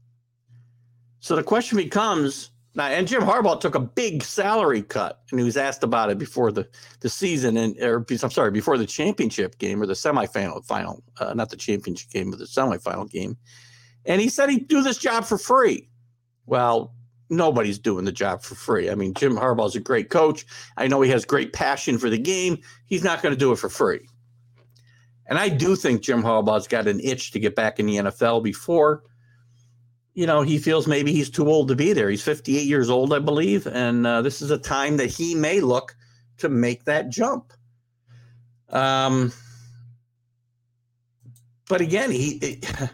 [1.19, 5.45] So the question becomes now, and Jim Harbaugh took a big salary cut, and he
[5.45, 6.67] was asked about it before the,
[7.01, 11.33] the season, and or I'm sorry, before the championship game or the semifinal final, uh,
[11.35, 13.37] not the championship game, but the semifinal game,
[14.05, 15.87] and he said he'd do this job for free.
[16.45, 16.93] Well,
[17.29, 18.89] nobody's doing the job for free.
[18.89, 20.45] I mean, Jim Harbaugh's a great coach.
[20.77, 22.59] I know he has great passion for the game.
[22.85, 24.07] He's not going to do it for free.
[25.27, 28.43] And I do think Jim Harbaugh's got an itch to get back in the NFL
[28.43, 29.03] before,
[30.13, 32.09] you know, he feels maybe he's too old to be there.
[32.09, 33.65] He's 58 years old, I believe.
[33.65, 35.95] And uh, this is a time that he may look
[36.37, 37.51] to make that jump.
[38.69, 39.31] Um,
[41.67, 42.37] but again, he.
[42.41, 42.89] It,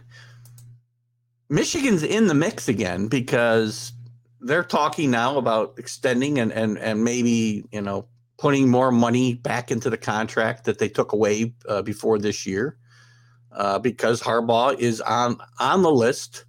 [1.49, 3.93] Michigan's in the mix again because
[4.41, 8.07] they're talking now about extending and and and maybe you know
[8.37, 12.77] putting more money back into the contract that they took away uh, before this year
[13.51, 16.45] uh, because Harbaugh is on on the list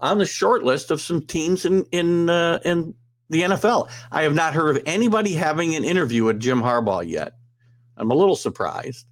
[0.00, 2.94] on the short list of some teams in in uh, in
[3.30, 3.90] the NFL.
[4.10, 7.34] I have not heard of anybody having an interview with Jim Harbaugh yet.
[7.96, 9.06] I'm a little surprised.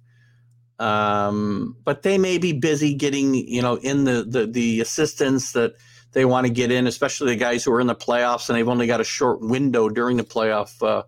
[0.79, 5.73] Um, but they may be busy getting, you know, in the the, the assistants that
[6.11, 8.67] they want to get in, especially the guys who are in the playoffs and they've
[8.67, 11.03] only got a short window during the playoff uh,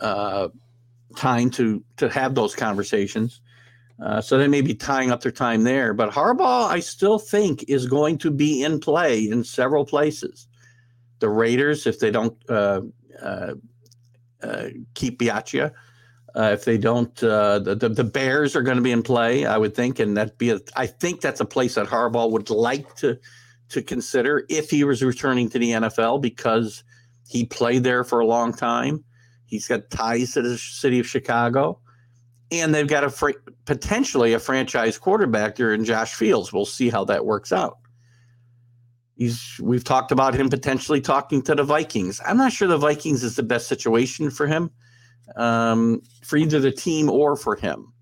[0.00, 0.48] uh,
[1.16, 3.40] time to to have those conversations.
[4.02, 5.94] Uh, so they may be tying up their time there.
[5.94, 10.48] But Harbaugh, I still think, is going to be in play in several places.
[11.20, 12.80] The Raiders, if they don't uh,
[13.22, 13.54] uh,
[14.42, 15.72] uh, keep Bisaccia,
[16.36, 19.56] uh, if they don't, uh, the, the, Bears are going to be in play, I
[19.56, 22.96] would think, and that be a, I think that's a place that Harbaugh would like
[22.96, 23.18] to
[23.70, 26.84] to consider if he was returning to the NFL because
[27.28, 29.02] he played there for a long time.
[29.46, 31.78] He's got ties to the city of Chicago,
[32.50, 33.30] and they've got a fr-
[33.64, 36.52] potentially a franchise quarterback there in Josh Fields.
[36.52, 37.78] We'll see how that works out.
[39.16, 42.20] He's we've talked about him potentially talking to the Vikings.
[42.26, 44.72] I'm not sure the Vikings is the best situation for him
[45.36, 47.92] um, for either the team or for him.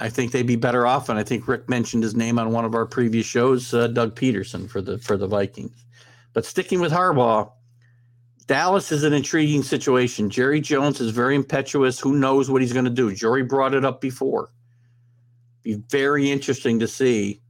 [0.00, 2.64] I think they'd be better off, and I think Rick mentioned his name on one
[2.64, 5.84] of our previous shows, uh, Doug Pederson for the for the Vikings.
[6.32, 7.52] But sticking with Harbaugh,
[8.46, 10.30] Dallas is an intriguing situation.
[10.30, 12.00] Jerry Jones is very impetuous.
[12.00, 13.14] Who knows what he's going to do?
[13.14, 14.50] Jerry brought it up before.
[15.62, 17.40] Be very interesting to see.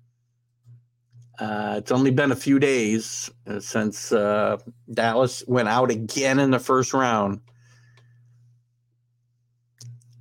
[1.40, 4.58] Uh, it's only been a few days uh, since uh,
[4.92, 7.40] Dallas went out again in the first round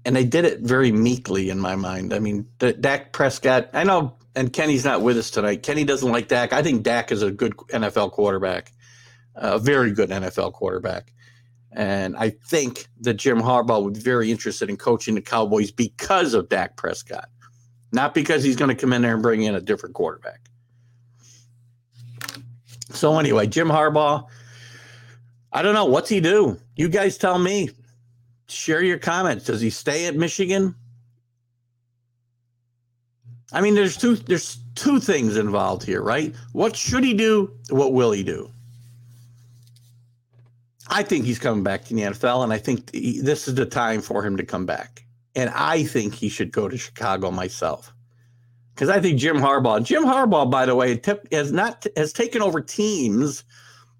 [0.05, 2.13] and they did it very meekly in my mind.
[2.13, 3.69] I mean, the, Dak Prescott.
[3.73, 5.63] I know, and Kenny's not with us tonight.
[5.63, 6.53] Kenny doesn't like Dak.
[6.53, 8.71] I think Dak is a good NFL quarterback,
[9.35, 11.13] a very good NFL quarterback,
[11.71, 16.33] and I think that Jim Harbaugh would be very interested in coaching the Cowboys because
[16.33, 17.29] of Dak Prescott,
[17.91, 20.41] not because he's going to come in there and bring in a different quarterback.
[22.91, 24.27] So anyway, Jim Harbaugh.
[25.55, 26.59] I don't know what's he do.
[26.75, 27.69] You guys tell me
[28.47, 29.45] share your comments.
[29.45, 30.75] Does he stay at Michigan?
[33.51, 36.36] I mean, there's two there's two things involved here, right?
[36.53, 37.51] What should he do?
[37.69, 38.49] What will he do?
[40.89, 44.01] I think he's coming back to the NFL, and I think this is the time
[44.01, 45.06] for him to come back.
[45.36, 47.93] And I think he should go to Chicago myself,
[48.73, 49.84] because I think Jim Harbaugh.
[49.84, 50.99] Jim Harbaugh, by the way,
[51.32, 53.43] has not has taken over teams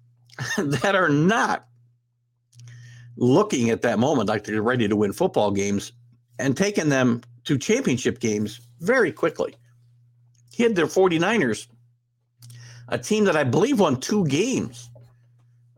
[0.58, 1.66] that are not
[3.16, 5.92] looking at that moment like they're ready to win football games
[6.38, 9.54] and taking them to championship games very quickly.
[10.52, 11.66] He had their 49ers,
[12.88, 14.88] a team that I believe won two games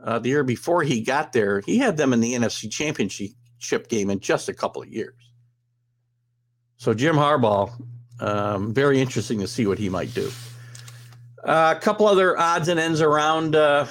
[0.02, 1.60] uh, the year before he got there.
[1.60, 5.14] He had them in the NFC championship game in just a couple of years.
[6.76, 7.72] So Jim Harbaugh,
[8.20, 10.30] um, very interesting to see what he might do.
[11.42, 13.86] Uh, a couple other odds and ends around uh,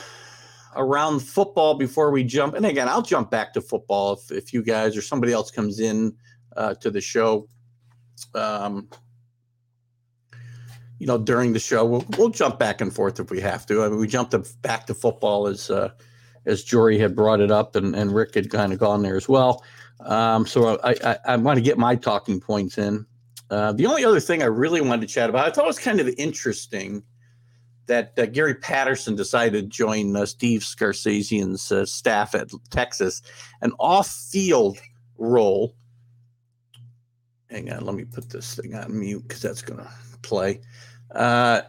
[0.76, 2.56] around football before we jump.
[2.56, 5.80] And again, I'll jump back to football if, if you guys or somebody else comes
[5.80, 6.16] in
[6.56, 7.48] uh, to the show.
[8.34, 8.90] Um,
[11.00, 13.84] you know, during the show, we'll we'll jump back and forth if we have to.
[13.84, 15.90] I mean, we jumped back to football as uh,
[16.46, 19.28] as Jory had brought it up, and, and Rick had kind of gone there as
[19.28, 19.64] well.
[20.02, 23.06] Um, so I, I, I want to get my talking points in.
[23.50, 26.00] Uh, the only other thing I really wanted to chat about, I thought was kind
[26.00, 27.04] of interesting
[27.88, 33.21] that uh, Gary Patterson decided to join uh, Steve Sarkisian's uh, staff at Texas,
[33.62, 34.78] an off-field
[35.17, 35.76] role.
[37.50, 39.89] Hang on, let me put this thing on mute because that's going to
[40.21, 40.62] play.
[41.13, 41.62] Uh,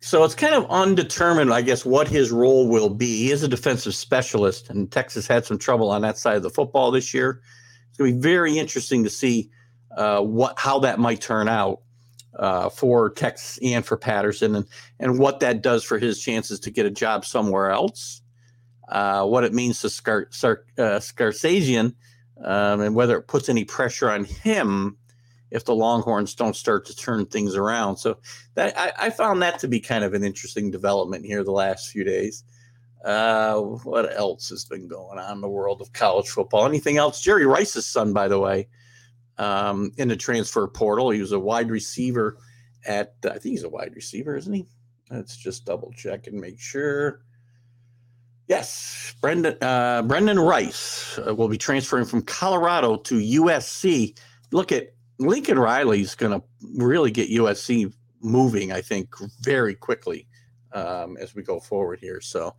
[0.00, 3.24] so it's kind of undetermined, I guess, what his role will be.
[3.24, 6.50] He is a defensive specialist, and Texas had some trouble on that side of the
[6.50, 7.42] football this year.
[7.88, 9.50] It's going to be very interesting to see
[9.96, 11.82] uh, what how that might turn out.
[12.38, 14.66] Uh, for Tex and for Patterson, and
[14.98, 18.22] and what that does for his chances to get a job somewhere else.
[18.88, 21.00] Uh, what it means to Scar, Scar, uh,
[22.42, 24.96] um, and whether it puts any pressure on him
[25.50, 27.96] if the Longhorns don't start to turn things around.
[27.96, 28.18] So
[28.54, 31.90] that I, I found that to be kind of an interesting development here the last
[31.90, 32.44] few days.
[33.04, 36.66] Uh, what else has been going on in the world of college football?
[36.66, 37.20] Anything else?
[37.20, 38.68] Jerry Rice's son, by the way,
[39.40, 41.10] um, in the transfer portal.
[41.10, 42.36] He was a wide receiver
[42.86, 44.66] at, I think he's a wide receiver, isn't he?
[45.10, 47.22] Let's just double check and make sure.
[48.48, 54.18] Yes, Brendan uh, Brenden Rice uh, will be transferring from Colorado to USC.
[54.52, 60.26] Look at Lincoln Riley's going to really get USC moving, I think, very quickly
[60.72, 62.20] um, as we go forward here.
[62.20, 62.54] So,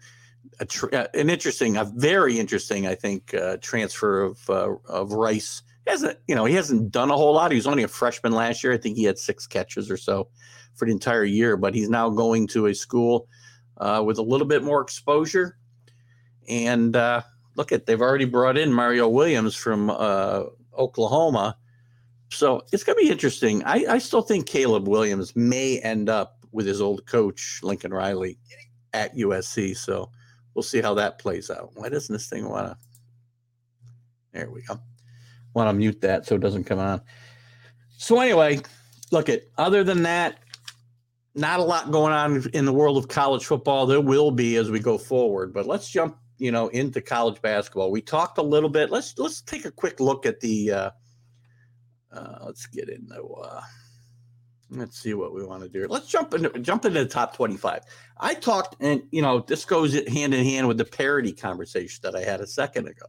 [0.60, 5.62] uh, an interesting, a very interesting, I think, uh, transfer of uh, of Rice.
[5.92, 7.52] Hasn't, you know, he hasn't done a whole lot.
[7.52, 8.74] He was only a freshman last year.
[8.74, 10.30] I think he had six catches or so
[10.76, 13.28] for the entire year, but he's now going to a school
[13.78, 15.58] uh, with a little bit more exposure.
[16.48, 17.22] And uh,
[17.56, 20.44] look at, they've already brought in Mario Williams from uh,
[20.78, 21.58] Oklahoma
[22.32, 23.64] so it's going to be interesting.
[23.66, 28.38] I, I still think Caleb Williams may end up with his old coach, Lincoln Riley,
[28.94, 29.76] at USC.
[29.76, 30.10] So
[30.54, 31.72] we'll see how that plays out.
[31.76, 32.78] Why doesn't this thing want to?
[34.32, 34.80] There we go.
[35.54, 37.02] Want to mute that so it doesn't come on.
[37.98, 38.62] So anyway,
[39.12, 40.38] look at other than that,
[41.36, 43.86] not a lot going on in the world of college football.
[43.86, 47.92] There will be as we go forward, but let's jump, you know, into college basketball.
[47.92, 48.90] We talked a little bit.
[48.90, 50.90] Let's let's take a quick look at the uh,
[52.12, 53.24] uh, let's get into.
[53.24, 53.62] Uh,
[54.72, 55.86] let's see what we want to do.
[55.88, 57.84] Let's jump into jump into the top twenty-five.
[58.20, 62.16] I talked, and you know, this goes hand in hand with the parity conversation that
[62.16, 63.06] I had a second ago.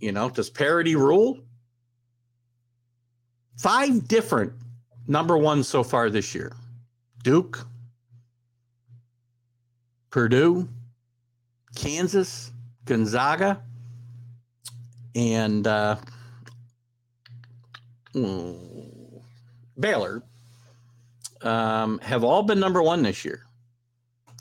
[0.00, 1.40] You know, does parity rule?
[3.58, 4.52] Five different
[5.06, 6.52] number ones so far this year:
[7.22, 7.66] Duke,
[10.10, 10.68] Purdue,
[11.74, 12.52] Kansas,
[12.84, 13.62] Gonzaga,
[15.14, 15.96] and uh,
[18.16, 18.54] Hmm.
[19.78, 20.22] Baylor
[21.42, 23.42] um, have all been number one this year.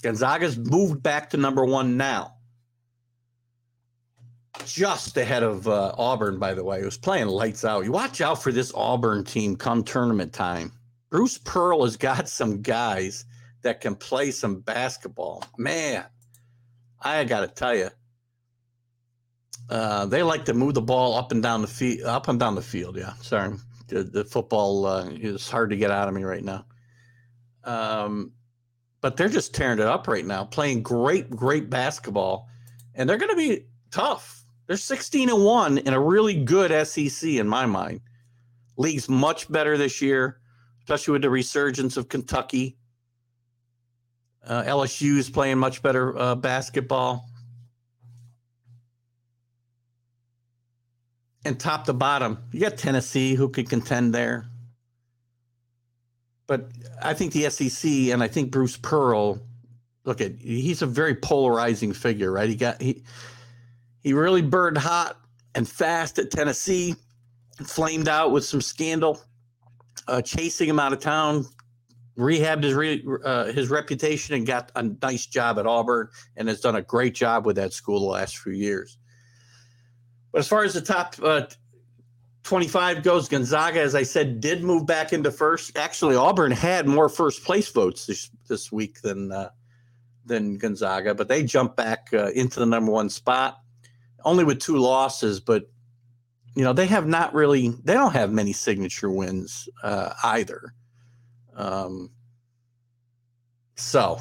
[0.02, 2.35] Gonzaga's moved back to number one now.
[4.66, 6.80] Just ahead of uh, Auburn, by the way.
[6.80, 7.84] It was playing lights out.
[7.84, 10.72] You watch out for this Auburn team come tournament time.
[11.10, 13.26] Bruce Pearl has got some guys
[13.62, 15.44] that can play some basketball.
[15.58, 16.06] Man,
[17.02, 17.90] I got to tell you,
[19.70, 22.56] uh, they like to move the ball up and down the field, up and down
[22.56, 22.98] the field.
[22.98, 23.56] Yeah, sorry,
[23.88, 26.66] the, the football uh, is hard to get out of me right now.
[27.64, 28.32] Um,
[29.02, 32.48] but they're just tearing it up right now, playing great, great basketball,
[32.94, 34.35] and they're going to be tough.
[34.68, 38.02] They're 16 and one in a really good SEC in my mind.
[38.78, 40.40] League's much better this year,
[40.80, 42.78] especially with the resurgence of Kentucky.
[44.46, 47.26] Uh, LSU is playing much better uh, basketball.
[51.46, 54.48] and top to bottom, you got Tennessee who could contend there.
[56.48, 56.70] But
[57.02, 59.40] I think the SEC and I think Bruce Pearl,
[60.04, 62.50] look at he's a very polarizing figure, right?
[62.50, 63.04] He got he
[64.06, 65.18] he really burned hot
[65.56, 66.94] and fast at Tennessee,
[67.66, 69.20] flamed out with some scandal,
[70.08, 71.44] uh, chasing him out of town,
[72.16, 76.62] rehabbed his re, uh, his reputation, and got a nice job at Auburn, and has
[76.62, 79.00] done a great job with that school the last few years.
[80.32, 81.48] But as far as the top uh,
[82.44, 85.76] 25 goes, Gonzaga, as I said, did move back into first.
[85.80, 89.50] Actually, Auburn had more first place votes this, this week than uh,
[90.28, 93.62] than Gonzaga, but they jumped back uh, into the number one spot,
[94.26, 95.40] only with two losses.
[95.40, 95.70] But
[96.56, 100.74] you know, they have not really, they don't have many signature wins uh, either.
[101.56, 102.12] Um,
[103.76, 104.20] so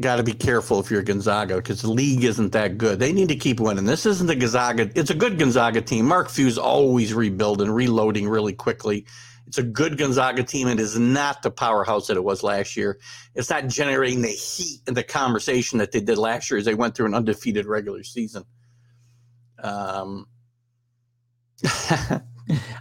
[0.00, 2.98] got to be careful if you're Gonzaga because the league isn't that good.
[2.98, 3.84] They need to keep winning.
[3.84, 4.90] This isn't the Gonzaga.
[4.94, 6.06] It's a good Gonzaga team.
[6.06, 9.06] Mark Few's always rebuilding, reloading really quickly.
[9.46, 10.66] It's a good Gonzaga team.
[10.66, 12.98] It is not the powerhouse that it was last year.
[13.34, 16.74] It's not generating the heat and the conversation that they did last year as they
[16.74, 18.44] went through an undefeated regular season.
[19.62, 20.26] Um,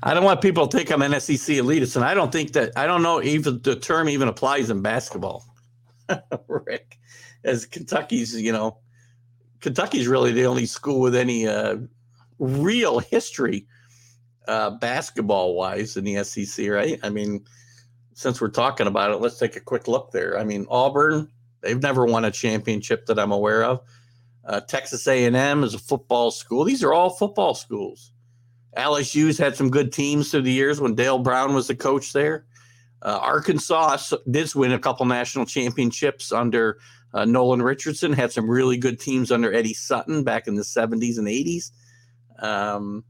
[0.03, 2.73] I don't want people to think I'm an SEC elitist, and I don't think that
[2.75, 5.45] I don't know even the term even applies in basketball.
[6.47, 6.99] Rick
[7.43, 8.79] as Kentucky's, you know,
[9.61, 11.77] Kentucky's really the only school with any uh,
[12.39, 13.65] real history
[14.47, 16.99] uh, basketball wise in the SEC, right?
[17.03, 17.45] I mean,
[18.13, 20.37] since we're talking about it, let's take a quick look there.
[20.37, 21.29] I mean, Auburn,
[21.61, 23.81] they've never won a championship that I'm aware of.
[24.45, 26.63] Uh, Texas A&M is a football school.
[26.63, 28.11] These are all football schools.
[28.77, 32.45] LSU's had some good teams through the years when Dale Brown was the coach there.
[33.01, 33.97] Uh, Arkansas
[34.29, 36.79] did win a couple national championships under
[37.13, 41.17] uh, Nolan Richardson, had some really good teams under Eddie Sutton back in the 70s
[41.17, 41.71] and 80s.
[42.39, 43.05] Um,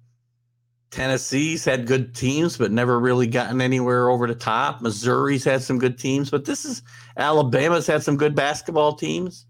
[0.91, 4.81] Tennessee's had good teams, but never really gotten anywhere over the top.
[4.81, 6.83] Missouri's had some good teams, but this is
[7.17, 9.45] Alabama's had some good basketball teams.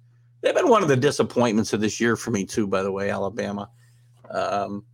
[0.45, 3.09] They've been one of the disappointments of this year for me, too, by the way,
[3.09, 3.67] Alabama.
[4.29, 4.85] Um,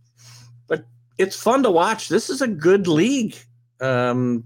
[0.66, 0.86] but
[1.18, 2.08] it's fun to watch.
[2.08, 3.36] This is a good league.
[3.78, 4.44] Um,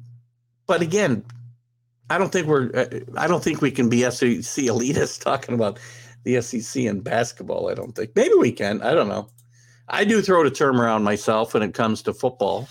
[0.67, 1.25] but again,
[2.11, 2.73] I don't think we're.
[2.75, 2.87] Uh,
[3.17, 5.79] I don't think we can be SEC elitists talking about
[6.25, 7.71] the SEC in basketball.
[7.71, 8.11] I don't think.
[8.17, 8.83] Maybe we can.
[8.83, 9.29] I don't know.
[9.89, 12.69] I do throw the term around myself when it comes to football.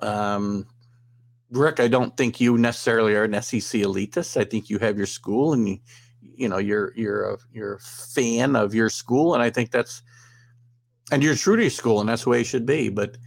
[0.00, 0.66] Um,
[1.52, 4.36] Rick, I don't think you necessarily are an SEC elitist.
[4.36, 5.78] I think you have your school, and you,
[6.40, 10.02] you know, you're you're a you're a fan of your school, and I think that's,
[11.12, 12.88] and you're true to your school, and that's the way it should be.
[12.88, 13.18] But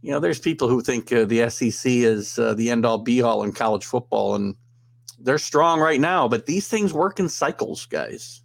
[0.00, 3.20] you know, there's people who think uh, the SEC is uh, the end all be
[3.20, 4.56] all in college football, and
[5.18, 6.26] they're strong right now.
[6.26, 8.40] But these things work in cycles, guys.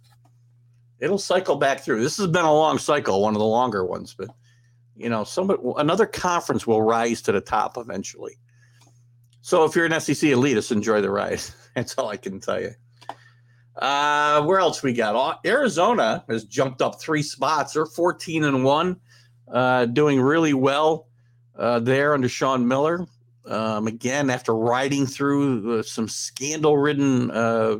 [0.98, 2.02] It'll cycle back through.
[2.02, 4.28] This has been a long cycle, one of the longer ones, but
[4.96, 8.36] you know, somebody another conference will rise to the top eventually.
[9.40, 11.40] So if you're an SEC elitist, enjoy the ride.
[11.74, 12.74] That's all I can tell you.
[13.76, 15.40] Uh, where else we got?
[15.46, 17.74] Arizona has jumped up three spots.
[17.74, 18.96] They're 14 and one,
[19.52, 21.06] uh, doing really well
[21.56, 23.06] uh, there under Sean Miller.
[23.46, 27.78] Um, again, after riding through uh, some scandal ridden uh,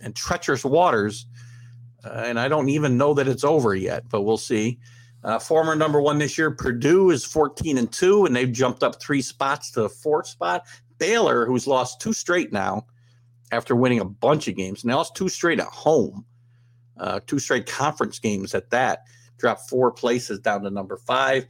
[0.00, 1.26] and treacherous waters,
[2.04, 4.78] uh, and I don't even know that it's over yet, but we'll see.
[5.22, 9.00] Uh, former number one this year, Purdue is 14 and two, and they've jumped up
[9.00, 10.66] three spots to the fourth spot.
[10.96, 12.86] Baylor, who's lost two straight now
[13.50, 16.24] after winning a bunch of games, Now it's two straight at home,
[16.98, 19.04] uh, two straight conference games at that,
[19.38, 21.46] dropped four places down to number five.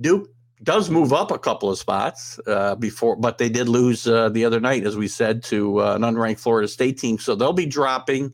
[0.00, 0.28] Duke
[0.62, 4.44] does move up a couple of spots uh, before, but they did lose uh, the
[4.44, 7.18] other night, as we said, to uh, an unranked Florida State team.
[7.18, 8.32] So they'll be dropping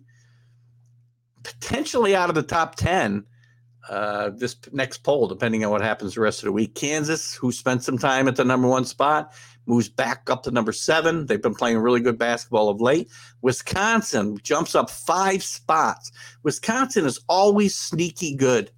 [1.43, 3.25] potentially out of the top 10
[3.89, 6.75] uh, this next poll, depending on what happens the rest of the week.
[6.75, 9.33] Kansas, who spent some time at the number one spot,
[9.67, 11.27] moves back up to number seven.
[11.27, 13.09] They've been playing really good basketball of late.
[13.43, 16.11] Wisconsin jumps up five spots.
[16.43, 18.71] Wisconsin is always sneaky good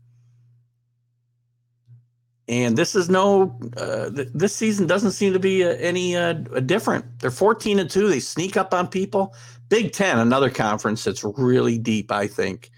[2.48, 6.32] and this is no uh, th- this season doesn't seem to be uh, any uh,
[6.32, 9.34] different they're 14 and 2 they sneak up on people
[9.68, 12.70] big 10 another conference that's really deep i think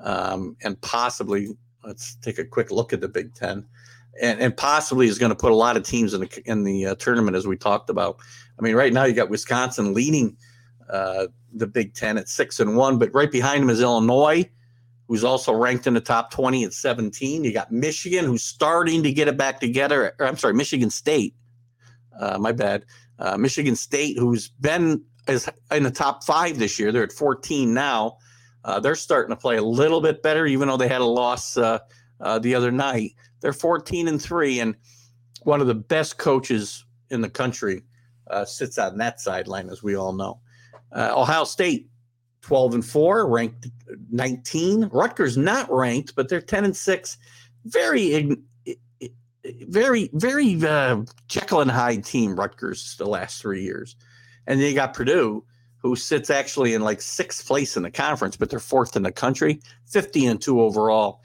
[0.00, 1.48] um, and possibly
[1.84, 3.64] let's take a quick look at the big 10
[4.20, 6.86] and, and possibly is going to put a lot of teams in the in the
[6.86, 8.18] uh, tournament as we talked about
[8.58, 10.36] i mean right now you got wisconsin leading
[10.90, 14.48] uh, the big 10 at 6 and 1 but right behind them is illinois
[15.08, 17.44] who's also ranked in the top 20 at 17.
[17.44, 20.14] You got Michigan, who's starting to get it back together.
[20.18, 21.34] Or, I'm sorry, Michigan State.
[22.18, 22.84] Uh, my bad.
[23.18, 26.92] Uh, Michigan State, who's been is in the top five this year.
[26.92, 28.18] They're at 14 now.
[28.64, 31.56] Uh, they're starting to play a little bit better, even though they had a loss
[31.56, 31.78] uh,
[32.40, 33.14] the other night.
[33.40, 34.74] They're 14 and three, and
[35.42, 37.82] one of the best coaches in the country
[38.30, 40.40] uh, sits on that sideline, as we all know.
[40.94, 41.88] Ohio State
[42.46, 43.66] 12 and 4, ranked
[44.10, 44.88] 19.
[44.92, 47.18] Rutgers not ranked, but they're 10 and 6.
[47.64, 48.36] Very,
[49.44, 53.96] very, very uh, Jekyll and Hyde team, Rutgers, the last three years.
[54.46, 55.44] And then you got Purdue,
[55.78, 59.12] who sits actually in like sixth place in the conference, but they're fourth in the
[59.12, 61.22] country, 50 and 2 overall.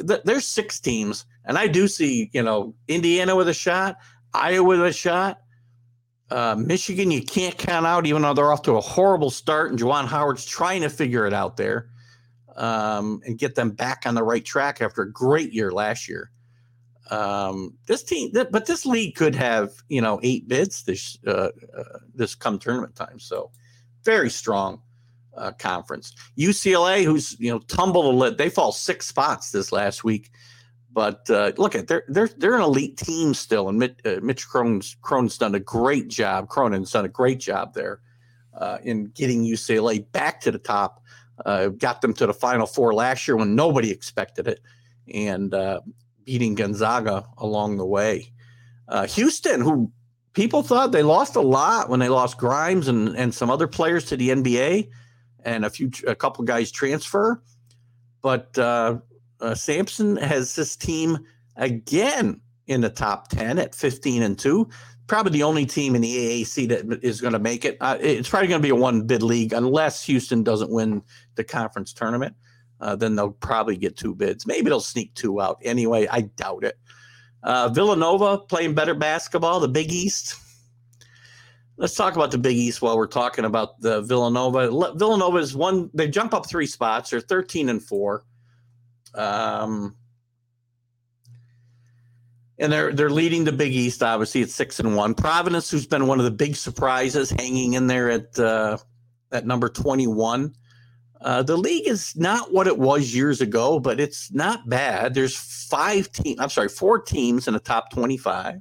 [0.00, 3.96] There's six teams, and I do see, you know, Indiana with a shot,
[4.32, 5.40] Iowa with a shot,
[6.30, 9.78] uh, Michigan, you can't count out, even though they're off to a horrible start, and
[9.78, 11.90] Juwan Howard's trying to figure it out there
[12.56, 16.30] um, and get them back on the right track after a great year last year.
[17.10, 21.98] Um, this team, but this league could have you know eight bids this uh, uh,
[22.14, 23.20] this come tournament time.
[23.20, 23.50] So
[24.04, 24.80] very strong
[25.36, 26.14] uh, conference.
[26.38, 30.30] UCLA, who's you know tumbled a little, they fall six spots this last week.
[30.94, 34.46] But uh, look at they're they're they're an elite team still, and Mitch, uh, Mitch
[34.46, 36.48] Cronin's, Cronin's done a great job.
[36.48, 38.00] Cronin's done a great job there
[38.56, 41.02] uh, in getting UCLA back to the top.
[41.44, 44.60] Uh, got them to the Final Four last year when nobody expected it,
[45.12, 45.80] and uh,
[46.24, 48.30] beating Gonzaga along the way.
[48.86, 49.90] Uh, Houston, who
[50.32, 54.04] people thought they lost a lot when they lost Grimes and and some other players
[54.04, 54.90] to the NBA,
[55.44, 57.42] and a few a couple guys transfer,
[58.22, 58.56] but
[59.40, 61.18] uh, Sampson has this team
[61.56, 64.68] again in the top 10 at 15 and 2.
[65.06, 67.76] Probably the only team in the AAC that is going to make it.
[67.80, 71.02] Uh, it's probably going to be a one bid league unless Houston doesn't win
[71.34, 72.34] the conference tournament.
[72.80, 74.46] uh, then they'll probably get two bids.
[74.46, 75.58] Maybe they'll sneak two out.
[75.62, 76.78] Anyway, I doubt it.
[77.42, 80.36] Uh, Villanova playing better basketball, the Big East.
[81.76, 84.68] Let's talk about the Big East while we're talking about the Villanova.
[84.96, 87.10] Villanova is one, they jump up three spots.
[87.10, 88.24] They're 13 and four.
[89.14, 89.96] Um,
[92.58, 94.02] and they're they're leading the Big East.
[94.02, 95.14] Obviously, it's six and one.
[95.14, 98.78] Providence, who's been one of the big surprises, hanging in there at uh,
[99.32, 100.54] at number twenty one.
[101.20, 105.14] Uh, the league is not what it was years ago, but it's not bad.
[105.14, 106.38] There's five teams.
[106.38, 108.60] I'm sorry, four teams in the top twenty five.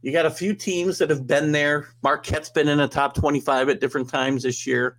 [0.00, 1.88] You got a few teams that have been there.
[2.02, 4.96] Marquette's been in the top twenty five at different times this year.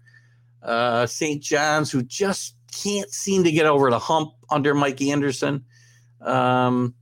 [0.61, 1.41] Uh, St.
[1.41, 5.65] John's, who just can't seem to get over the hump under Mike Anderson.
[6.21, 6.95] Um,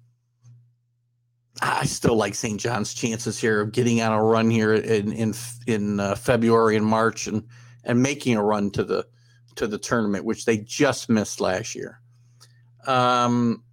[1.62, 2.60] I still like St.
[2.60, 5.34] John's chances here of getting on a run here in in
[5.66, 7.44] in uh, February and March and
[7.84, 9.08] and making a run to the
[9.56, 12.00] to the tournament, which they just missed last year.
[12.86, 13.64] Um,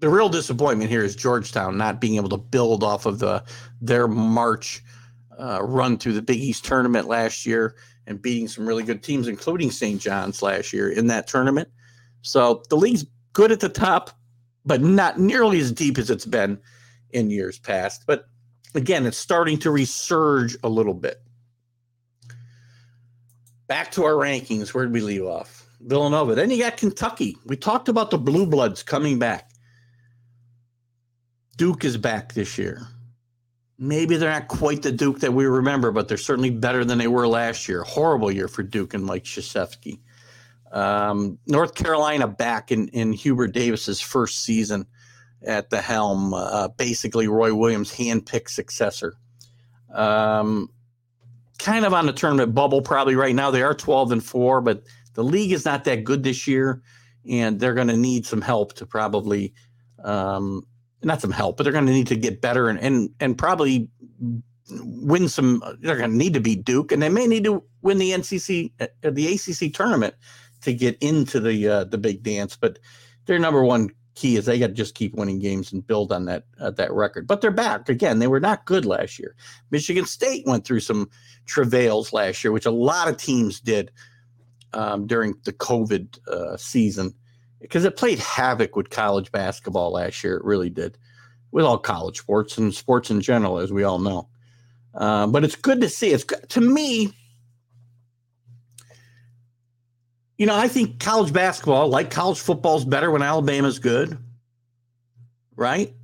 [0.00, 3.42] the real disappointment here is Georgetown not being able to build off of the
[3.80, 4.82] their March
[5.38, 7.76] uh, run through the Big East tournament last year
[8.06, 10.00] and beating some really good teams, including St.
[10.00, 11.68] John's last year in that tournament.
[12.22, 14.10] So the league's good at the top
[14.66, 16.58] but not nearly as deep as it's been
[17.10, 18.02] in years past.
[18.06, 18.28] But
[18.74, 21.22] again, it's starting to resurge a little bit.
[23.68, 24.74] Back to our rankings.
[24.74, 25.64] Where did we leave off?
[25.80, 26.34] Villanova.
[26.34, 27.36] Then you got Kentucky.
[27.46, 29.50] We talked about the Blue Bloods coming back.
[31.56, 32.86] Duke is back this year.
[33.78, 37.08] Maybe they're not quite the Duke that we remember, but they're certainly better than they
[37.08, 37.82] were last year.
[37.82, 39.98] Horrible year for Duke and Mike Krzyzewski.
[40.72, 44.86] Um, North Carolina back in, in Hubert Davis's first season
[45.42, 49.14] at the helm, uh, basically Roy Williams' handpicked successor.
[49.92, 50.70] Um,
[51.58, 53.50] kind of on the tournament bubble probably right now.
[53.50, 54.82] They are 12 and 4, but
[55.14, 56.82] the league is not that good this year,
[57.28, 59.54] and they're going to need some help to probably
[60.02, 60.66] um,
[61.06, 63.88] not some help, but they're going to need to get better and and and probably
[64.68, 65.62] win some.
[65.80, 68.72] They're going to need to beat Duke, and they may need to win the NCC,
[68.80, 70.14] uh, the ACC tournament
[70.62, 72.56] to get into the uh, the big dance.
[72.56, 72.78] But
[73.26, 76.24] their number one key is they got to just keep winning games and build on
[76.24, 77.26] that uh, that record.
[77.26, 78.18] But they're back again.
[78.18, 79.36] They were not good last year.
[79.70, 81.08] Michigan State went through some
[81.46, 83.92] travails last year, which a lot of teams did
[84.72, 87.14] um, during the COVID uh, season
[87.68, 90.36] because it played havoc with college basketball last year.
[90.36, 90.98] It really did,
[91.52, 94.28] with all college sports and sports in general, as we all know.
[94.94, 96.10] Uh, but it's good to see.
[96.10, 97.12] It's good, to me
[100.38, 104.18] you know, I think college basketball, like college football, is better when Alabama's good,
[105.54, 105.94] right?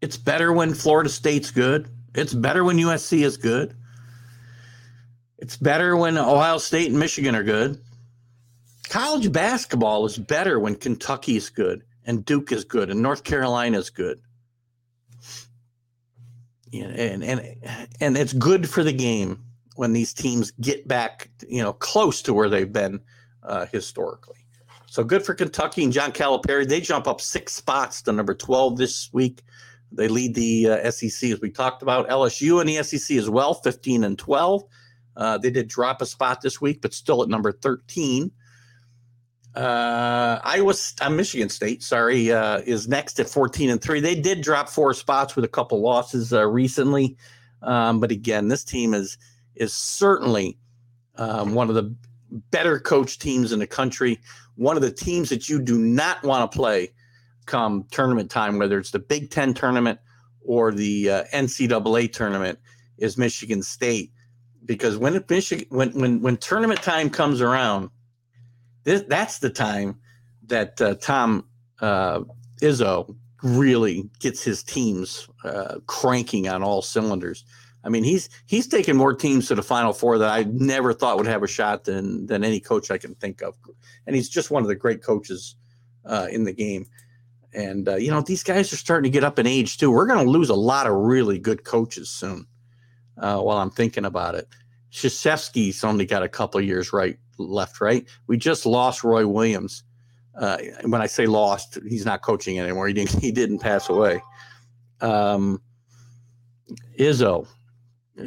[0.00, 1.88] It's better when Florida State's good.
[2.14, 3.76] It's better when USC is good.
[5.38, 7.80] It's better when Ohio State and Michigan are good.
[8.92, 13.78] College basketball is better when Kentucky is good and Duke is good and North Carolina
[13.78, 14.20] is good.
[16.74, 17.56] And and
[18.00, 19.42] and it's good for the game
[19.76, 23.00] when these teams get back, you know, close to where they've been
[23.42, 24.44] uh, historically.
[24.88, 26.68] So good for Kentucky and John Calipari.
[26.68, 29.40] They jump up six spots to number 12 this week.
[29.90, 32.10] They lead the uh, SEC as we talked about.
[32.10, 34.64] LSU and the SEC as well, 15 and 12.
[35.16, 38.30] Uh, they did drop a spot this week, but still at number 13.
[39.54, 44.00] Uh, Iowa, uh, Michigan State, sorry, uh, is next at 14 and 3.
[44.00, 47.16] They did drop four spots with a couple losses uh, recently.
[47.60, 49.18] Um, but again, this team is
[49.54, 50.58] is certainly
[51.16, 51.94] um, one of the
[52.50, 54.18] better coach teams in the country.
[54.56, 56.92] One of the teams that you do not want to play
[57.46, 59.98] come tournament time, whether it's the Big Ten tournament
[60.40, 62.58] or the uh, NCAA tournament,
[62.98, 64.12] is Michigan State.
[64.64, 67.90] Because when Michigan, when when when tournament time comes around,
[68.84, 69.98] this, that's the time
[70.46, 71.46] that uh, Tom
[71.80, 72.20] uh,
[72.60, 77.44] Izzo really gets his teams uh, cranking on all cylinders.
[77.84, 81.16] I mean, he's he's taken more teams to the Final Four that I never thought
[81.16, 83.56] would have a shot than than any coach I can think of,
[84.06, 85.56] and he's just one of the great coaches
[86.04, 86.86] uh, in the game.
[87.52, 89.90] And uh, you know, these guys are starting to get up in age too.
[89.90, 92.46] We're going to lose a lot of really good coaches soon.
[93.18, 94.48] Uh, while I'm thinking about it,
[94.92, 97.80] Krzyzewski's only got a couple years right left.
[97.80, 99.84] Right, we just lost Roy Williams.
[100.38, 102.88] Uh, when I say lost, he's not coaching anymore.
[102.88, 103.12] He didn't.
[103.20, 104.22] He didn't pass away.
[105.00, 105.60] Um,
[106.98, 107.46] Izzo,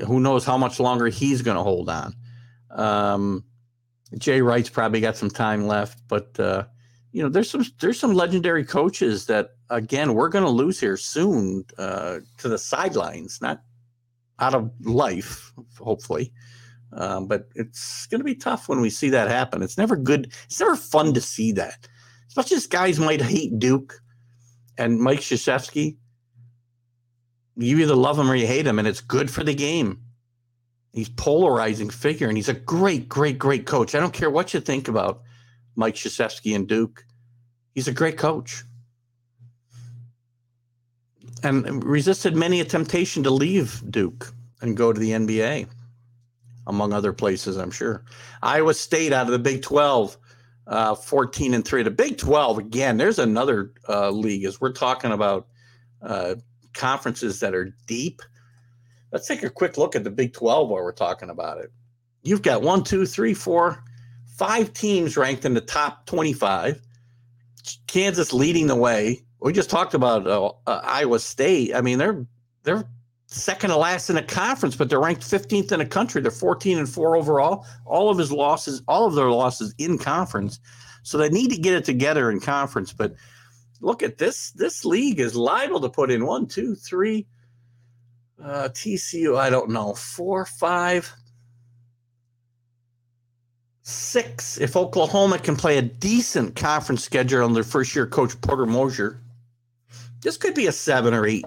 [0.06, 2.14] who knows how much longer he's going to hold on.
[2.72, 3.44] Um,
[4.18, 6.66] Jay Wright's probably got some time left, but uh,
[7.12, 10.98] you know, there's some there's some legendary coaches that again we're going to lose here
[10.98, 13.62] soon uh, to the sidelines, not
[14.40, 16.34] out of life, hopefully,
[16.94, 19.62] Um, but it's going to be tough when we see that happen.
[19.62, 20.32] It's never good.
[20.46, 21.88] It's never fun to see that.
[22.30, 24.02] As much as guys might hate Duke
[24.78, 25.98] and Mike Krzyzewski,
[27.58, 30.02] you either love him or you hate him, and it's good for the game.
[30.94, 33.96] He's polarizing figure, and he's a great, great, great coach.
[33.96, 35.22] I don't care what you think about
[35.76, 37.06] Mike Krzyzewski and Duke.
[37.74, 38.64] He's a great coach.
[41.44, 45.68] And resisted many a temptation to leave Duke and go to the NBA,
[46.68, 48.04] among other places, I'm sure.
[48.42, 50.18] Iowa State out of the Big 12,
[50.68, 51.84] uh, 14 and 3.
[51.84, 55.48] The Big 12, again, there's another uh, league as we're talking about
[56.02, 56.36] uh,
[56.74, 58.22] conferences that are deep.
[59.12, 61.72] Let's take a quick look at the Big 12 while we're talking about it.
[62.24, 63.84] You've got one, two, three, four,
[64.38, 66.82] five teams ranked in the top 25.
[67.88, 69.22] Kansas leading the way.
[69.40, 71.76] We just talked about uh, uh, Iowa State.
[71.76, 72.26] I mean, they're
[72.64, 72.86] they're
[73.36, 76.22] second to last in the conference, but they're ranked 15th in the country.
[76.22, 77.66] They're 14 and four overall.
[77.86, 80.60] All of his losses, all of their losses in conference.
[81.04, 82.94] So they need to get it together in conference.
[82.94, 83.16] But
[83.82, 84.52] look at this.
[84.52, 87.28] This league is liable to put in one, two, three.
[88.42, 91.12] Uh, TCU, I don't know, four, five,
[93.82, 94.58] six.
[94.60, 99.22] If Oklahoma can play a decent conference schedule their first year coach Porter Moser,
[100.22, 101.46] this could be a seven or eight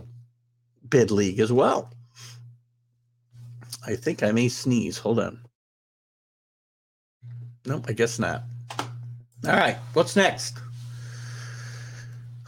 [0.88, 1.90] bid league as well.
[3.86, 4.98] I think I may sneeze.
[4.98, 5.40] Hold on.
[7.64, 8.42] Nope, I guess not.
[9.46, 10.58] All right, what's next?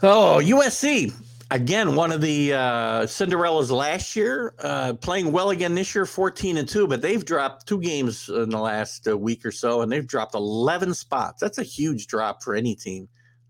[0.03, 1.13] Oh, USC
[1.51, 6.57] again, one of the uh, Cinderellas last year, uh, playing well again this year, 14
[6.57, 9.91] and 2, but they've dropped two games in the last uh, week or so, and
[9.91, 11.41] they've dropped 11 spots.
[11.41, 13.07] That's a huge drop for any team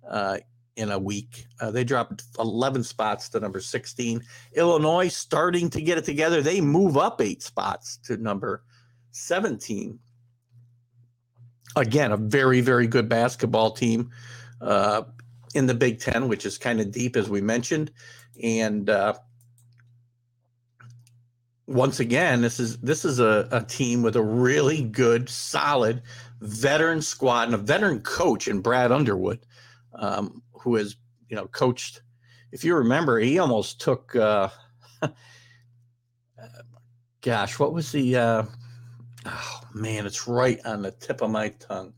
[0.09, 0.39] uh,
[0.76, 1.45] in a week.
[1.59, 4.22] Uh, they dropped 11 spots to number 16.
[4.53, 6.41] Illinois starting to get it together.
[6.41, 8.63] They move up eight spots to number
[9.11, 9.99] 17.
[11.76, 14.09] Again, a very, very good basketball team.
[14.61, 15.03] Uh,
[15.53, 17.91] in the Big Ten, which is kind of deep, as we mentioned.
[18.41, 19.13] And uh,
[21.67, 26.01] once again, this is this is a, a team with a really good, solid
[26.39, 29.45] veteran squad and a veteran coach in Brad Underwood,
[29.93, 30.95] um, who has
[31.30, 32.01] you know coached.
[32.51, 34.16] If you remember, he almost took.
[35.03, 36.64] Uh,
[37.22, 38.16] gosh, what was the?
[38.16, 38.43] Uh,
[39.28, 41.93] oh man, it's right on the tip of my tongue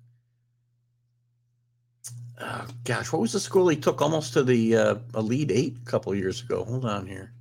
[2.44, 5.86] oh, gosh, what was the school he took almost to the uh, Elite Eight a
[5.86, 6.64] couple years ago?
[6.64, 7.34] Hold on here.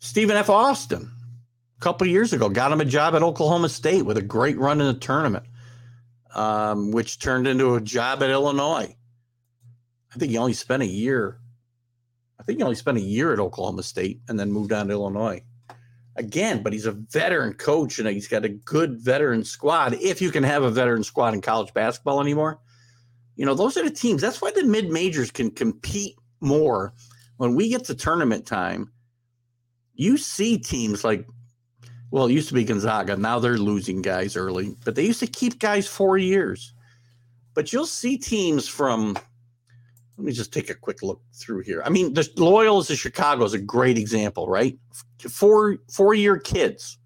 [0.00, 0.50] Stephen F.
[0.50, 1.10] Austin,
[1.76, 4.80] a couple years ago, got him a job at Oklahoma State with a great run
[4.80, 5.46] in the tournament,
[6.34, 8.94] um, which turned into a job at Illinois.
[10.14, 11.38] I think he only spent a year.
[12.38, 14.92] I think he only spent a year at Oklahoma State and then moved on to
[14.92, 15.42] Illinois.
[16.16, 19.94] Again, but he's a veteran coach and he's got a good veteran squad.
[19.94, 22.60] If you can have a veteran squad in college basketball anymore,
[23.36, 24.22] you know, those are the teams.
[24.22, 26.94] That's why the mid majors can compete more.
[27.38, 28.92] When we get to tournament time,
[29.94, 31.26] you see teams like,
[32.12, 33.16] well, it used to be Gonzaga.
[33.16, 36.72] Now they're losing guys early, but they used to keep guys four years.
[37.54, 39.16] But you'll see teams from,
[40.16, 41.82] let me just take a quick look through here.
[41.84, 44.78] I mean, the Loyolas of Chicago is a great example, right?
[45.18, 46.98] Four four year kids,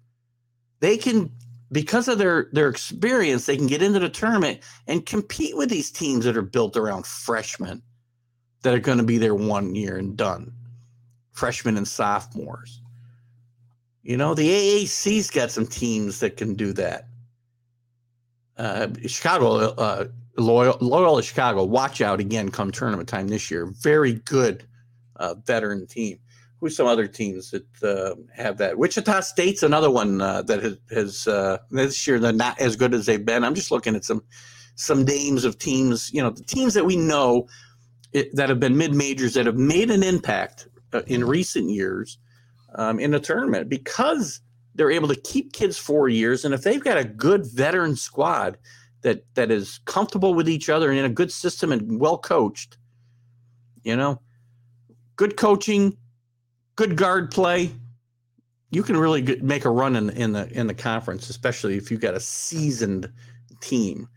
[0.79, 1.31] they can
[1.71, 5.91] because of their their experience, they can get into the tournament and compete with these
[5.91, 7.81] teams that are built around freshmen
[8.61, 10.51] that are going to be there one year and done.
[11.31, 12.81] Freshmen and sophomores.
[14.03, 17.07] You know, the AAC's got some teams that can do that.
[18.57, 20.07] Uh, Chicago, uh,
[20.39, 23.65] Loyal, Loyal Chicago, watch out again come tournament time this year.
[23.81, 24.65] Very good
[25.17, 26.19] uh, veteran team
[26.59, 28.77] who's some other teams that uh, have that?
[28.77, 32.93] Wichita State's another one uh, that has, has uh, this year they're not as good
[32.93, 33.43] as they've been.
[33.43, 34.23] I'm just looking at some
[34.75, 37.47] some names of teams, you know, the teams that we know
[38.13, 42.17] it, that have been mid majors that have made an impact uh, in recent years
[42.75, 44.39] um, in the tournament because
[44.75, 48.57] they're able to keep kids four years, and if they've got a good veteran squad
[49.01, 52.77] that that is comfortable with each other and in a good system and well coached,
[53.83, 54.21] you know,
[55.15, 55.97] good coaching
[56.79, 57.69] good guard play,
[58.71, 61.91] you can really get, make a run in, in the in the conference, especially if
[61.91, 63.11] you've got a seasoned
[63.59, 64.07] team.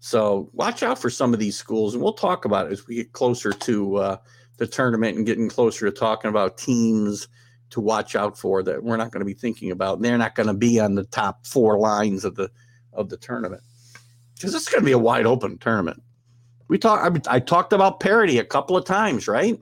[0.00, 2.96] So watch out for some of these schools, and we'll talk about it as we
[2.96, 4.16] get closer to uh,
[4.56, 7.28] the tournament and getting closer to talking about teams
[7.68, 10.02] to watch out for that we're not going to be thinking about.
[10.02, 12.50] They're not going to be on the top four lines of the
[12.92, 13.62] of the tournament
[14.40, 16.02] because it's going to be a wide open tournament.
[16.68, 17.00] We talk.
[17.28, 19.60] I, I talked about parity a couple of times, right?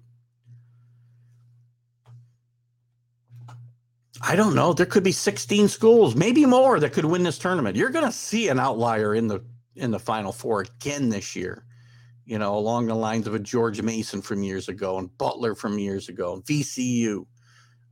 [4.21, 4.73] I don't know.
[4.73, 7.77] There could be 16 schools, maybe more, that could win this tournament.
[7.77, 9.45] You're going to see an outlier in the
[9.77, 11.65] in the Final Four again this year.
[12.25, 15.79] You know, along the lines of a George Mason from years ago and Butler from
[15.79, 17.25] years ago, and VCU,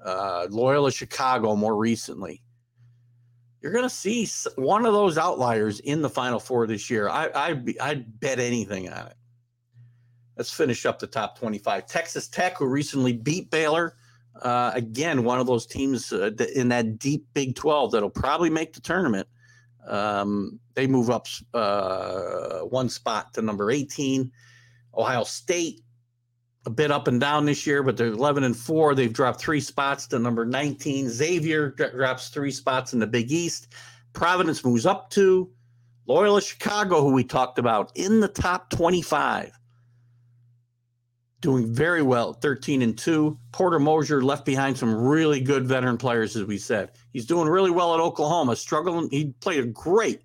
[0.04, 2.42] uh, Loyola Chicago more recently.
[3.66, 7.08] You're going to see one of those outliers in the Final Four this year.
[7.08, 9.16] I I I'd bet anything on it.
[10.36, 11.86] Let's finish up the top 25.
[11.86, 13.96] Texas Tech, who recently beat Baylor
[14.42, 18.72] uh, again, one of those teams uh, in that deep Big 12 that'll probably make
[18.72, 19.26] the tournament.
[19.86, 24.30] Um, they move up uh, one spot to number 18.
[24.96, 25.82] Ohio State,
[26.66, 28.94] a bit up and down this year, but they're 11 and 4.
[28.94, 31.08] They've dropped three spots to number 19.
[31.08, 33.72] Xavier drops three spots in the Big East.
[34.12, 35.50] Providence moves up to
[36.06, 39.52] Loyola Chicago, who we talked about, in the top 25
[41.40, 43.38] doing very well, 13 and 2.
[43.52, 46.90] Porter Moser left behind some really good veteran players, as we said.
[47.12, 49.08] He's doing really well at Oklahoma, struggling.
[49.10, 50.22] He played a great,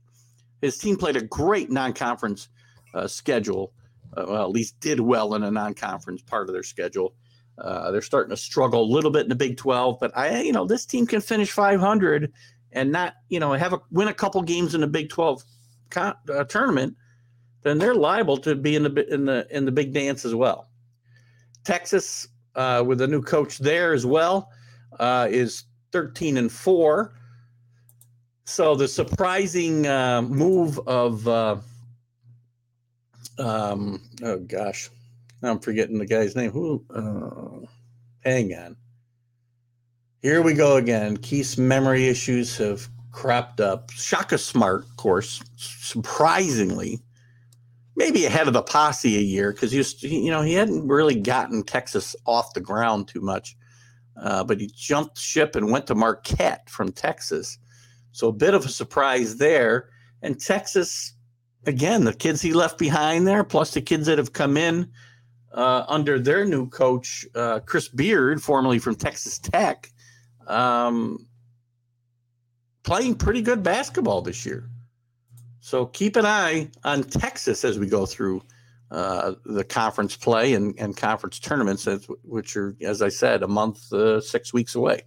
[0.61, 2.47] his team played a great non conference
[2.95, 3.73] uh, schedule.
[4.15, 7.13] Uh, well, at least did well in a non conference part of their schedule.
[7.57, 10.51] Uh, they're starting to struggle a little bit in the Big 12, but I, you
[10.51, 12.31] know, this team can finish 500
[12.71, 15.43] and not, you know, have a win a couple games in the Big 12
[15.89, 16.95] con- uh, tournament,
[17.63, 20.69] then they're liable to be in the in the in the big dance as well.
[21.63, 24.49] Texas, uh, with a new coach there as well,
[24.99, 27.13] uh, is 13 and 4.
[28.45, 31.27] So the surprising uh, move of,
[33.41, 34.89] um, oh gosh,
[35.43, 36.51] I'm forgetting the guy's name.
[36.51, 36.83] Who?
[36.93, 37.65] Uh,
[38.23, 38.75] hang on.
[40.21, 41.17] Here we go again.
[41.17, 43.89] Keith's memory issues have cropped up.
[43.91, 47.01] Shaka Smart, of course, surprisingly
[47.95, 51.63] maybe ahead of the posse a year because he you know he hadn't really gotten
[51.63, 53.55] Texas off the ground too much,
[54.21, 57.57] uh, but he jumped ship and went to Marquette from Texas,
[58.11, 59.89] so a bit of a surprise there.
[60.23, 61.13] And Texas,
[61.65, 64.89] again, the kids he left behind there, plus the kids that have come in
[65.53, 69.91] uh, under their new coach, uh, Chris Beard, formerly from Texas Tech,
[70.47, 71.27] um,
[72.83, 74.69] playing pretty good basketball this year.
[75.59, 78.41] So keep an eye on Texas as we go through
[78.89, 81.87] uh, the conference play and, and conference tournaments,
[82.23, 85.03] which are, as I said, a month, uh, six weeks away.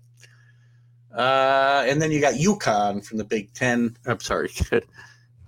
[1.15, 3.97] Uh, and then you got UConn from the Big Ten.
[4.07, 4.51] I'm sorry,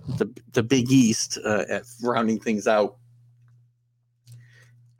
[0.09, 2.97] the the Big East uh, at rounding things out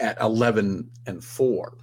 [0.01, 1.79] at 11 and four.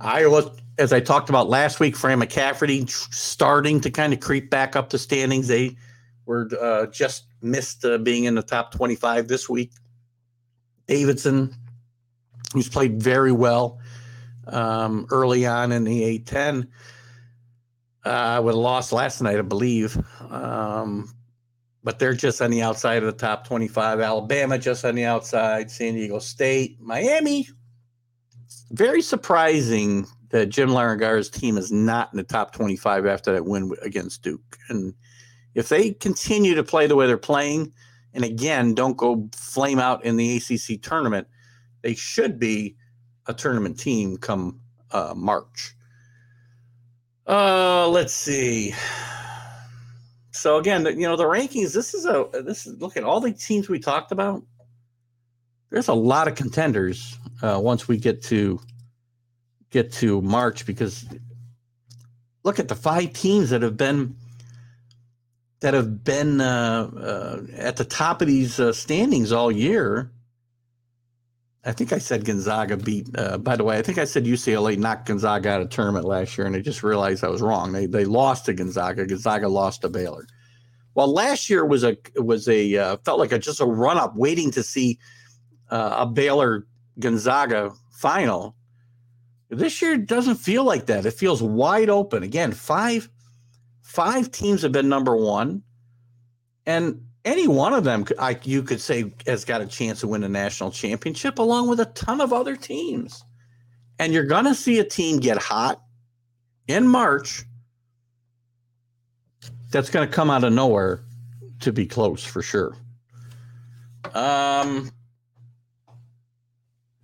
[0.00, 4.76] Iowa as I talked about last week, Fran McCaffery starting to kind of creep back
[4.76, 5.48] up the standings.
[5.48, 5.76] They
[6.26, 9.72] were uh, just missed uh, being in the top 25 this week.
[10.86, 11.54] Davidson,
[12.52, 13.80] who's played very well
[14.46, 16.68] um, early on in the A10,
[18.06, 19.98] uh, with a loss last night, I believe.
[20.30, 21.12] Um,
[21.82, 24.00] but they're just on the outside of the top 25.
[24.00, 25.70] Alabama just on the outside.
[25.70, 27.48] San Diego State, Miami.
[28.70, 33.72] Very surprising that Jim Larrañaga's team is not in the top 25 after that win
[33.82, 34.58] against Duke.
[34.68, 34.94] And
[35.54, 37.72] if they continue to play the way they're playing,
[38.14, 41.28] and again, don't go flame out in the ACC tournament,
[41.82, 42.76] they should be
[43.26, 45.75] a tournament team come uh, March.
[47.26, 48.74] Uh, let's see.
[50.30, 51.72] So again, you know the rankings.
[51.72, 54.42] This is a this is look at all the teams we talked about.
[55.70, 58.60] There's a lot of contenders uh, once we get to
[59.70, 61.04] get to March because
[62.44, 64.14] look at the five teams that have been
[65.60, 70.12] that have been uh, uh, at the top of these uh, standings all year.
[71.66, 73.08] I think I said Gonzaga beat.
[73.18, 76.38] Uh, by the way, I think I said UCLA knocked Gonzaga out of tournament last
[76.38, 77.72] year, and I just realized I was wrong.
[77.72, 79.04] They they lost to Gonzaga.
[79.04, 80.26] Gonzaga lost to Baylor.
[80.94, 84.16] Well, last year was a was a uh, felt like a just a run up,
[84.16, 84.98] waiting to see
[85.70, 86.66] uh, a Baylor
[86.98, 88.54] Gonzaga final,
[89.48, 91.06] this year doesn't feel like that.
[91.06, 92.22] It feels wide open.
[92.22, 93.08] Again, five
[93.82, 95.62] five teams have been number one,
[96.64, 100.22] and any one of them, I, you could say, has got a chance to win
[100.22, 103.24] a national championship, along with a ton of other teams.
[103.98, 105.82] And you're going to see a team get hot
[106.68, 107.42] in March
[109.72, 111.02] that's going to come out of nowhere
[111.60, 112.76] to be close for sure.
[114.14, 114.92] Um,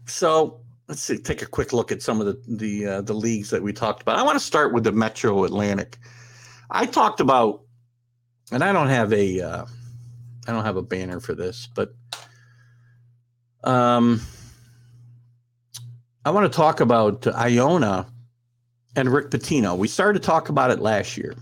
[0.07, 3.51] so let's see, take a quick look at some of the the uh, the leagues
[3.51, 4.19] that we talked about.
[4.19, 5.99] I want to start with the Metro Atlantic.
[6.71, 7.63] I talked about,
[8.53, 9.65] and I don't have a uh,
[10.47, 11.95] I don't have a banner for this, but
[13.65, 14.21] um,
[16.25, 18.07] I want to talk about Iona
[18.97, 19.77] and Rick Pitino.
[19.77, 21.35] We started to talk about it last year.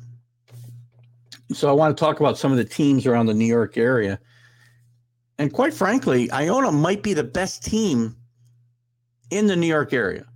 [1.52, 4.20] So I want to talk about some of the teams around the New York area.
[5.38, 8.16] And quite frankly, Iona might be the best team
[9.30, 10.26] in the New York area.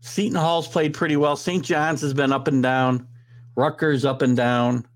[0.00, 1.36] Seton Hall's played pretty well.
[1.36, 1.64] St.
[1.64, 3.06] John's has been up and down.
[3.54, 4.86] Rutgers up and down.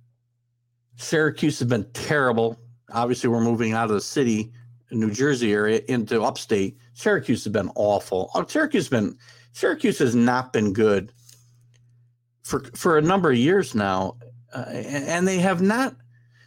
[0.97, 2.59] Syracuse has been terrible.
[2.92, 4.53] Obviously, we're moving out of the city,
[4.90, 6.78] New Jersey area, into upstate.
[6.94, 8.30] Syracuse has been awful.
[8.34, 9.18] Oh, Syracuse has been
[9.53, 11.12] Syracuse has not been good
[12.42, 14.16] for for a number of years now,
[14.55, 15.97] uh, and they have not.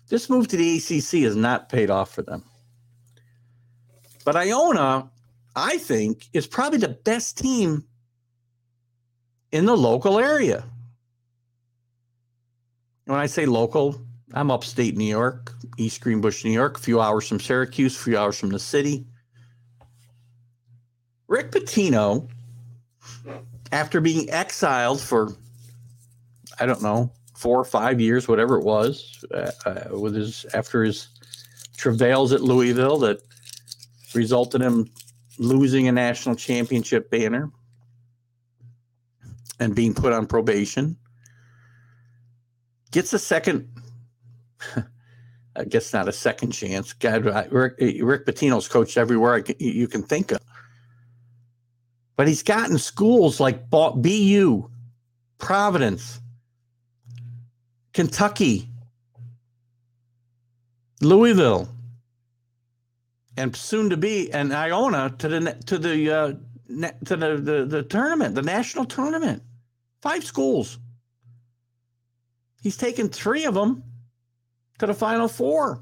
[0.09, 2.43] This move to the ACC has not paid off for them.
[4.25, 5.09] But Iona,
[5.55, 7.85] I think, is probably the best team
[9.51, 10.65] in the local area.
[13.05, 14.01] When I say local,
[14.34, 18.17] I'm upstate New York, East Greenbush, New York, a few hours from Syracuse, a few
[18.17, 19.05] hours from the city.
[21.27, 22.30] Rick Pitino,
[23.71, 25.34] after being exiled for,
[26.59, 30.84] I don't know, four or five years, whatever it was, uh, uh, with his after
[30.84, 31.07] his
[31.77, 33.21] travails at Louisville that
[34.13, 34.89] resulted in him
[35.38, 37.49] losing a national championship banner
[39.59, 40.97] and being put on probation.
[42.91, 43.69] Gets a second,
[45.60, 46.93] I guess not a second chance.
[46.93, 50.39] God, Rick, Rick Pitino's coached everywhere you can think of.
[52.16, 54.70] But he's gotten schools like BU,
[55.38, 56.22] Providence,
[57.93, 58.70] Kentucky,
[61.01, 61.68] Louisville,
[63.36, 66.34] and soon to be and Iona to the to the uh,
[67.05, 69.43] to the, the the tournament, the national tournament.
[70.01, 70.78] Five schools.
[72.62, 73.84] He's taken three of them
[74.80, 75.80] to the final four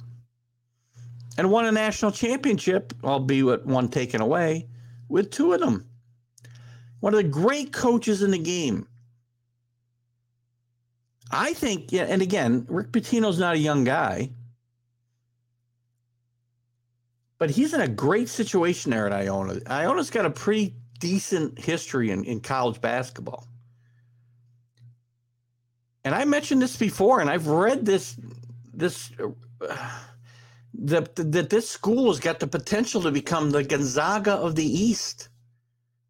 [1.38, 4.68] and won a national championship, albeit one taken away,
[5.08, 5.86] with two of them
[7.00, 8.88] one of the great coaches in the game.
[11.30, 14.32] I think, yeah, and again, Rick Pitino's not a young guy,
[17.38, 19.60] but he's in a great situation there at Iona.
[19.68, 23.48] Iona's got a pretty decent history in, in college basketball.
[26.04, 28.16] And I mentioned this before, and I've read this
[28.78, 30.00] this uh,
[30.74, 35.30] that that this school has got the potential to become the Gonzaga of the East.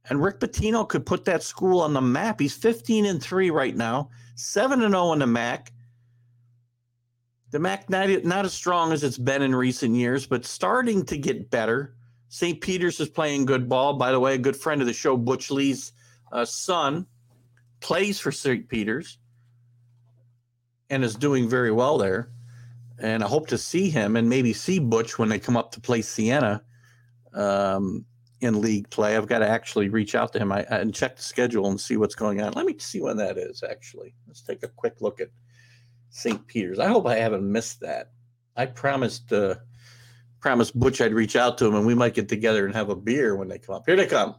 [0.10, 2.40] And Rick Pitino could put that school on the map.
[2.40, 5.68] He's 15 and 3 right now, 7 and 0 in the MAAC.
[7.52, 11.18] The MAAC not, not as strong as it's been in recent years, but starting to
[11.18, 11.94] get better.
[12.30, 12.60] St.
[12.60, 13.94] Peter's is playing good ball.
[13.94, 15.94] By the way, a good friend of the show, Butch Lee's
[16.32, 17.06] uh, son,
[17.80, 18.68] plays for St.
[18.68, 19.18] Peter's
[20.90, 22.30] and is doing very well there.
[23.00, 25.82] And I hope to see him and maybe see Butch when they come up to
[25.82, 26.64] play Siena.
[27.34, 28.06] Um,
[28.42, 29.18] in league play.
[29.18, 31.98] I've got to actually reach out to him I, and check the schedule and see
[31.98, 32.54] what's going on.
[32.54, 33.64] Let me see when that is.
[33.64, 35.30] Actually, let's take a quick look at
[36.10, 36.46] St.
[36.48, 36.80] Peter's.
[36.80, 38.12] I hope I haven't missed that.
[38.56, 39.56] I promised uh,
[40.40, 42.96] promised Butch I'd reach out to him and we might get together and have a
[42.96, 43.84] beer when they come up.
[43.86, 44.36] Here they come.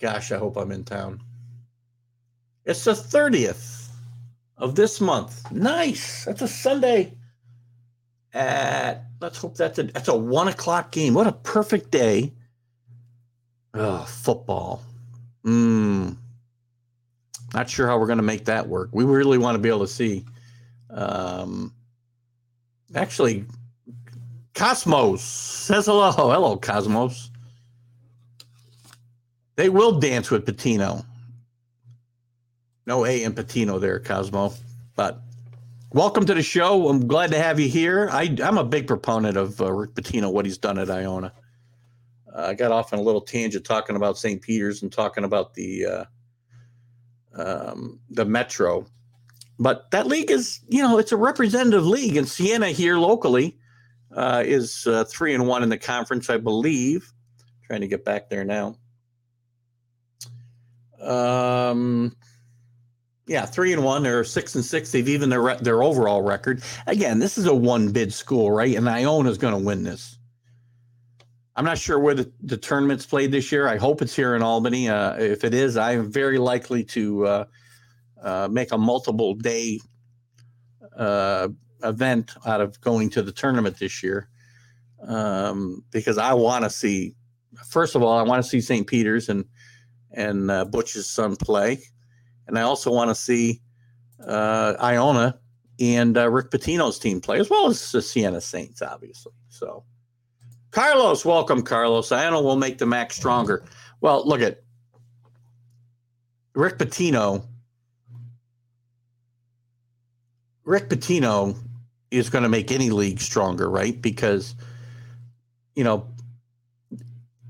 [0.00, 1.20] Gosh, I hope I'm in town.
[2.64, 3.81] It's the 30th
[4.62, 5.50] of this month.
[5.50, 6.24] Nice.
[6.24, 7.12] That's a Sunday
[8.32, 11.14] at let's hope that's a that's a one o'clock game.
[11.14, 12.32] What a perfect day.
[13.74, 14.82] Oh, football.
[15.44, 16.16] Mm.
[17.52, 18.88] Not sure how we're going to make that work.
[18.92, 20.24] We really want to be able to see.
[20.90, 21.74] Um,
[22.94, 23.44] actually,
[24.54, 26.12] Cosmos says hello.
[26.12, 27.30] Hello, Cosmos.
[29.56, 31.04] They will dance with Pitino.
[32.86, 34.52] No A in Patino there, Cosmo.
[34.96, 35.22] But
[35.94, 36.88] Welcome to the show.
[36.88, 38.08] I'm glad to have you here.
[38.10, 41.34] I, am a big proponent of uh, Rick Pitino, what he's done at Iona.
[42.34, 44.40] Uh, I got off on a little tangent talking about St.
[44.40, 46.04] Peter's and talking about the uh,
[47.36, 48.86] um, the Metro,
[49.58, 53.58] but that league is, you know, it's a representative league, and Siena here locally
[54.16, 57.12] uh, is uh, three and one in the conference, I believe.
[57.66, 58.78] trying to get back there now.
[61.02, 62.16] Um,
[63.26, 64.02] yeah, three and one.
[64.02, 64.90] They're six and six.
[64.90, 66.62] They've even their their overall record.
[66.86, 68.74] Again, this is a one bid school, right?
[68.74, 70.18] And Iona is going to win this.
[71.54, 73.68] I'm not sure where the, the tournament's played this year.
[73.68, 74.88] I hope it's here in Albany.
[74.88, 77.44] Uh, if it is, I am very likely to uh,
[78.22, 79.78] uh, make a multiple day
[80.96, 81.48] uh,
[81.84, 84.28] event out of going to the tournament this year
[85.06, 87.14] um, because I want to see.
[87.68, 88.86] First of all, I want to see St.
[88.86, 89.44] Peter's and
[90.10, 91.82] and uh, Butch's son play
[92.52, 93.62] and I also want to see
[94.26, 95.38] uh, Iona
[95.80, 99.32] and uh, Rick Pitino's team play, as well as the Siena Saints, obviously.
[99.48, 99.84] So,
[100.70, 102.12] Carlos, welcome, Carlos.
[102.12, 103.64] Iona will make the MAAC stronger.
[104.02, 104.62] Well, look at
[106.54, 107.42] Rick Pitino,
[110.64, 111.56] Rick Pitino
[112.10, 114.00] is going to make any league stronger, right?
[114.02, 114.54] Because,
[115.74, 116.06] you know,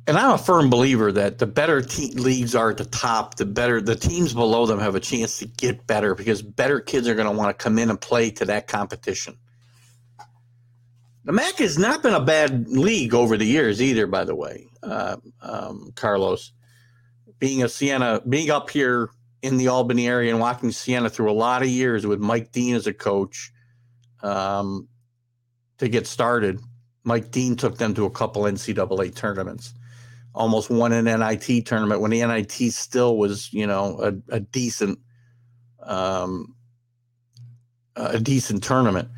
[0.07, 3.47] and I'm a firm believer that the better te- leagues are at the top, the
[3.47, 7.15] better the teams below them have a chance to get better because better kids are
[7.15, 9.37] going to want to come in and play to that competition.
[11.25, 14.67] The MAAC has not been a bad league over the years either, by the way,
[14.83, 16.53] uh, um, Carlos.
[17.39, 21.33] Being a Siena, being up here in the Albany area and watching Siena through a
[21.33, 23.53] lot of years with Mike Deane as a coach
[24.23, 24.89] um,
[25.79, 26.61] to get started.
[27.05, 29.75] Mike Deane took them to a couple NCAA tournaments
[30.35, 34.99] almost won an NIT tournament when the NIT still was, you know, a, a decent,
[35.83, 36.55] um,
[37.97, 39.09] a decent tournament.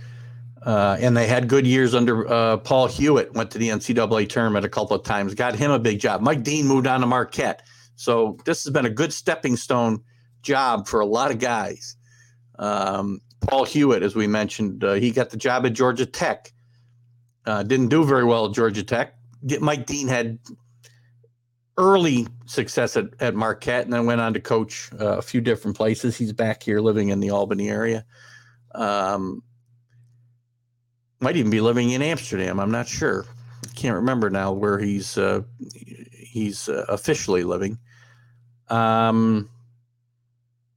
[0.65, 3.35] Uh, and they had good years under uh, Paul Hewitt.
[3.35, 5.35] Went to the NCAA tournament a couple of times.
[5.35, 6.23] Got him a big job.
[6.23, 7.62] Mike Deane moved on to Marquette.
[7.97, 10.03] So this has been a good stepping stone
[10.43, 11.97] job for a lot of guys.
[12.59, 16.53] Um, Paul Hewitt, as we mentioned, uh, he got the job at Georgia Tech.
[17.45, 19.15] Uh, didn't do very well at Georgia Tech.
[19.61, 20.39] Mike Deane had
[21.77, 25.77] early success at, at Marquette and then went on to coach uh, a few different
[25.77, 26.16] places.
[26.16, 28.05] He's back here living in the Albany area.
[28.75, 29.43] Um,
[31.20, 32.61] might even be living in Amsterdam.
[32.61, 33.25] I'm not sure.
[33.75, 35.41] Can't remember now where he's uh,
[36.12, 37.79] he's uh, officially living.
[38.68, 39.49] Um,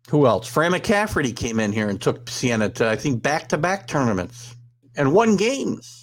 [0.10, 0.48] who else?
[0.48, 4.56] Fran McCaffery came in here and took Siena to I think back to back tournaments
[4.96, 5.97] and won games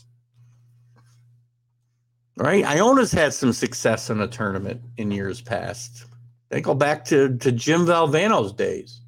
[2.37, 2.65] right?
[2.65, 6.07] Iona's had some success in a tournament in years past.
[6.49, 9.01] They go back to, to Jim Valvano's days.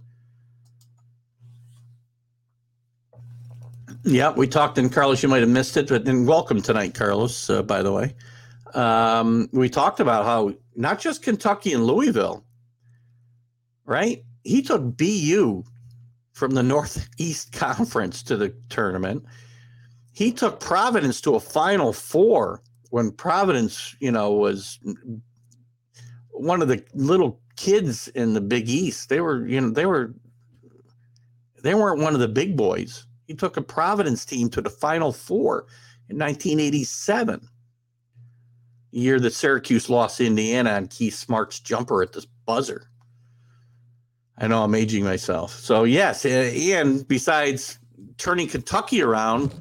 [4.05, 7.51] Yeah, we talked, and Carlos, you might have missed it, but then welcome tonight, Carlos,
[7.51, 8.15] uh, by the way.
[8.75, 12.45] Um, we talked about how not just Kentucky and Louisville,
[13.85, 14.23] right?
[14.45, 15.65] He took BU
[16.33, 19.25] from the Northeast Conference to the tournament.
[20.13, 24.79] He took Providence to a Final Four when Providence, you know, was
[26.31, 29.09] one of the little kids in the Big East.
[29.09, 30.15] They were, you know, they were
[31.63, 33.07] they weren't one of the big boys.
[33.27, 35.67] He took a Providence team to the Final Four
[36.09, 37.49] in 1987,
[38.93, 42.89] year that Syracuse lost Indiana on Keith Smart's jumper at the buzzer.
[44.39, 45.53] I know I'm aging myself.
[45.53, 47.79] So yes, and besides
[48.19, 49.53] turning Kentucky around,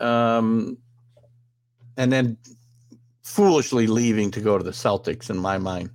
[0.00, 0.76] um,
[1.98, 2.38] and then
[3.22, 5.90] foolishly leaving to go to the Celtics in my mind.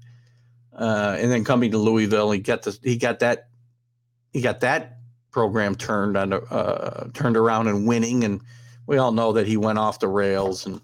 [0.78, 3.48] Uh, and then coming to Louisville, he got the he got that
[4.32, 4.98] he got that
[5.32, 8.42] program turned on uh, turned around and winning, and
[8.86, 10.82] we all know that he went off the rails and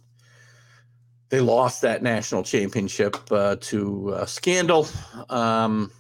[1.30, 4.88] they lost that national championship uh, to scandal.
[5.30, 5.92] Um,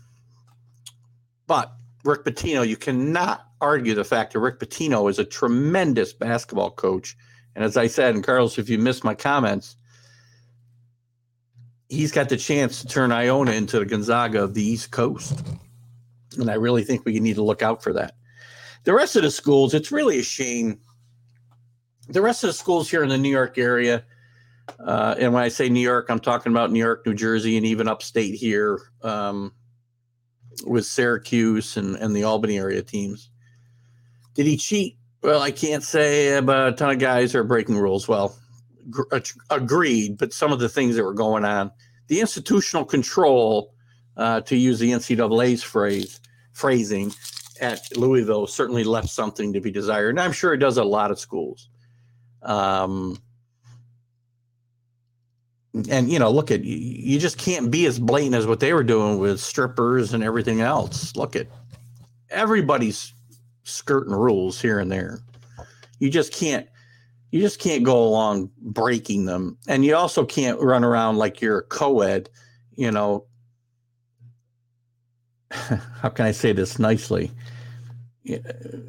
[1.45, 6.71] but Rick Pitino, you cannot argue the fact that Rick Pitino is a tremendous basketball
[6.71, 7.17] coach
[7.59, 9.75] and as I said, and Carlos, if you missed my comments,
[11.89, 15.43] he's got the chance to turn Iona into the Gonzaga of the East Coast.
[16.37, 18.15] And I really think we need to look out for that.
[18.85, 20.79] The rest of the schools, it's really a shame.
[22.07, 24.05] The rest of the schools here in the New York area,
[24.79, 27.65] uh, and when I say New York, I'm talking about New York, New Jersey, and
[27.65, 29.53] even upstate here um,
[30.65, 33.29] with Syracuse and, and the Albany area teams.
[34.33, 34.95] Did he cheat?
[35.21, 38.07] Well, I can't say, but a ton of guys are breaking rules.
[38.07, 38.37] Well,
[38.89, 39.03] gr-
[39.49, 41.71] agreed, but some of the things that were going on,
[42.07, 43.73] the institutional control,
[44.15, 46.19] uh, to use the NCAA's phrase
[46.53, 47.11] phrasing,
[47.61, 51.11] at Louisville certainly left something to be desired, and I'm sure it does a lot
[51.11, 51.69] of schools.
[52.41, 53.21] Um,
[55.89, 58.83] and you know, look at you just can't be as blatant as what they were
[58.83, 61.15] doing with strippers and everything else.
[61.15, 61.47] Look at
[62.29, 63.13] everybody's
[63.63, 65.19] skirting rules here and there.
[65.99, 66.67] You just can't
[67.31, 69.57] you just can't go along breaking them.
[69.67, 72.29] And you also can't run around like you're a co-ed,
[72.75, 73.25] you know.
[75.51, 77.31] How can I say this nicely?
[78.23, 78.41] You,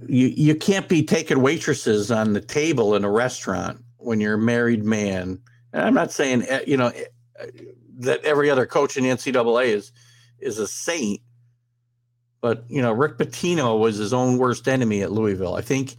[0.09, 4.85] you can't be taking waitresses on the table in a restaurant when you're a married
[4.85, 5.39] man.
[5.73, 7.05] And I'm not saying eh, you know eh,
[7.99, 9.93] that every other coach in NCAA is
[10.41, 11.21] is a saint,
[12.41, 15.55] but you know, Rick Pitino was his own worst enemy at Louisville.
[15.55, 15.97] I think,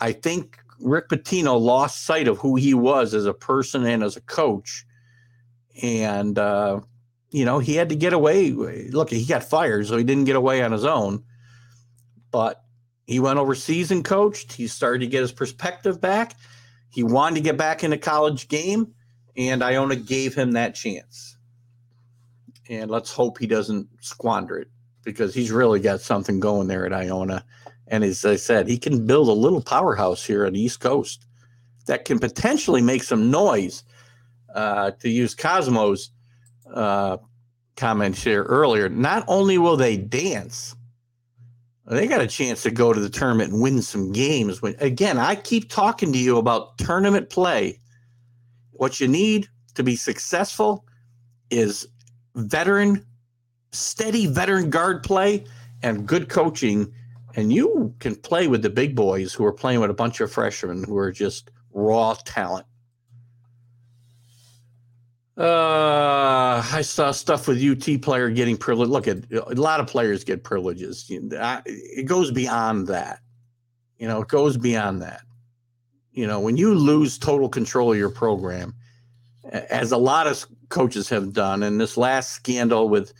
[0.00, 4.16] I think Rick Pitino lost sight of who he was as a person and as
[4.16, 4.86] a coach,
[5.82, 6.80] and uh,
[7.30, 8.50] you know, he had to get away.
[8.52, 11.24] Look, he got fired, so he didn't get away on his own.
[12.30, 12.62] But
[13.06, 14.52] he went overseas and coached.
[14.52, 16.34] He started to get his perspective back.
[16.90, 18.94] He wanted to get back in the college game,
[19.36, 21.36] and Iona gave him that chance.
[22.68, 24.68] And let's hope he doesn't squander it
[25.06, 27.44] because he's really got something going there at Iona.
[27.86, 31.24] And as I said, he can build a little powerhouse here on the East Coast
[31.86, 33.84] that can potentially make some noise.
[34.54, 36.10] Uh, to use Cosmo's
[36.72, 37.18] uh,
[37.76, 40.74] comments here earlier, not only will they dance,
[41.86, 44.62] they got a chance to go to the tournament and win some games.
[44.62, 47.78] When again, I keep talking to you about tournament play.
[48.72, 50.84] What you need to be successful
[51.50, 51.86] is
[52.34, 53.04] veteran,
[53.72, 55.44] steady veteran guard play
[55.82, 56.92] and good coaching.
[57.34, 60.32] And you can play with the big boys who are playing with a bunch of
[60.32, 62.66] freshmen who are just raw talent.
[65.38, 68.88] Uh, I saw stuff with UT player getting privilege.
[68.88, 71.04] Look at a lot of players get privileges.
[71.10, 73.20] It goes beyond that.
[73.98, 75.20] You know, it goes beyond that.
[76.12, 78.74] You know, when you lose total control of your program,
[79.52, 83.12] as a lot of coaches have done, and this last scandal with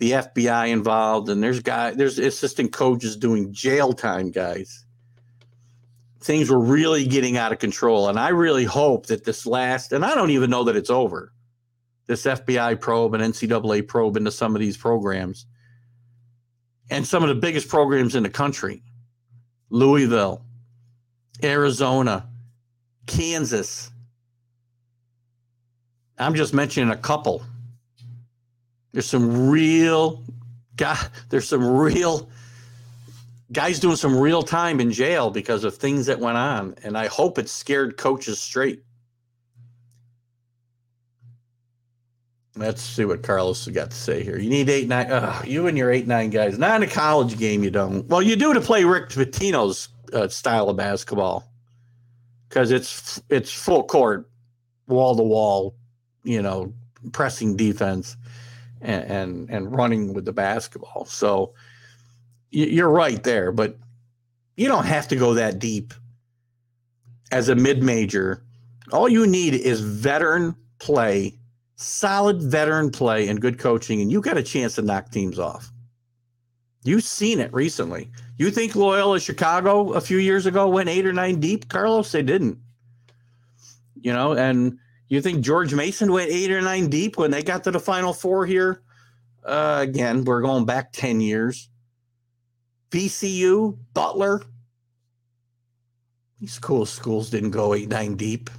[0.00, 4.84] the FBI involved, and there's guy, there's assistant coaches doing jail time, guys
[6.20, 8.08] things were really getting out of control.
[8.08, 11.32] And I really hope that this last, and I don't even know that it's over,
[12.06, 15.46] this FBI probe and NCAA probe into some of these programs
[16.90, 18.82] and some of the biggest programs in the country
[19.70, 20.44] Louisville,
[21.44, 22.28] Arizona,
[23.06, 23.90] Kansas.
[26.18, 27.42] I'm just mentioning a couple.
[28.92, 30.22] There's some real,
[30.76, 32.28] God, there's some real
[33.52, 36.74] guys doing some real time in jail because of things that went on.
[36.82, 38.82] And I hope it scared coaches straight.
[42.56, 44.38] Let's see what Carlos has got to say here.
[44.38, 45.10] You need eight nine.
[45.10, 46.58] Uh, you and your eight nine guys.
[46.58, 48.06] Not in a college game, you don't.
[48.08, 51.50] Well, you do to play Rick Pitino's uh, style of basketball
[52.48, 54.28] because it's it's full court,
[54.88, 55.74] wall to wall,
[56.22, 56.74] you know,
[57.12, 58.16] pressing defense
[58.80, 61.04] and, and and running with the basketball.
[61.06, 61.54] So
[62.50, 63.78] you're right there, but
[64.56, 65.94] you don't have to go that deep
[67.30, 68.42] as a mid major.
[68.92, 71.38] All you need is veteran play,
[71.76, 75.70] solid veteran play, and good coaching, and you got a chance to knock teams off.
[76.82, 78.10] You've seen it recently.
[78.38, 82.10] You think Loyola Chicago a few years ago went eight or nine deep, Carlos?
[82.10, 82.58] They didn't.
[83.94, 84.78] You know, and
[85.10, 88.14] you think George Mason went eight or nine deep when they got to the Final
[88.14, 88.80] Four here?
[89.44, 91.68] Uh, again, we're going back 10 years.
[92.90, 94.42] VCU, Butler.
[96.40, 98.50] These cool schools didn't go eight, nine deep.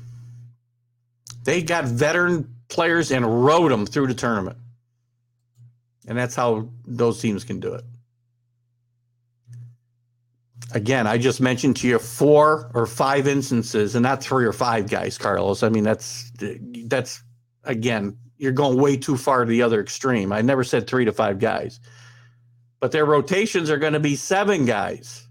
[1.43, 4.58] They got veteran players and rode them through the tournament.
[6.08, 7.84] And that's how those teams can do it.
[10.74, 14.89] Again, I just mentioned to you four or five instances, and not three or five
[14.89, 15.64] guys, Carlos.
[15.64, 16.32] I mean, that's
[16.86, 17.24] that's
[17.64, 20.32] again, you're going way too far to the other extreme.
[20.32, 21.80] I never said three to five guys
[22.82, 25.28] but their rotations are going to be seven guys.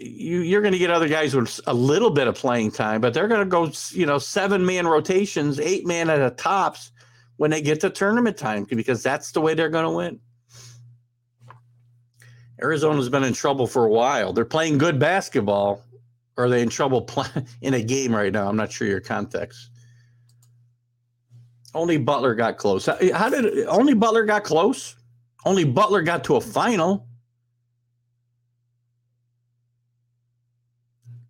[0.00, 3.14] You, you're going to get other guys with a little bit of playing time, but
[3.14, 6.90] they're going to go, you know, seven man rotations, eight man at a tops
[7.36, 10.20] when they get to tournament time because that's the way they're going to win.
[12.62, 14.32] Arizona's been in trouble for a while.
[14.32, 15.82] They're playing good basketball.
[16.36, 18.48] Or are they in trouble play- in a game right now?
[18.48, 19.70] I'm not sure your context.
[21.74, 22.86] Only Butler got close.
[22.86, 24.96] How did only Butler got close?
[25.44, 27.06] Only Butler got to a final.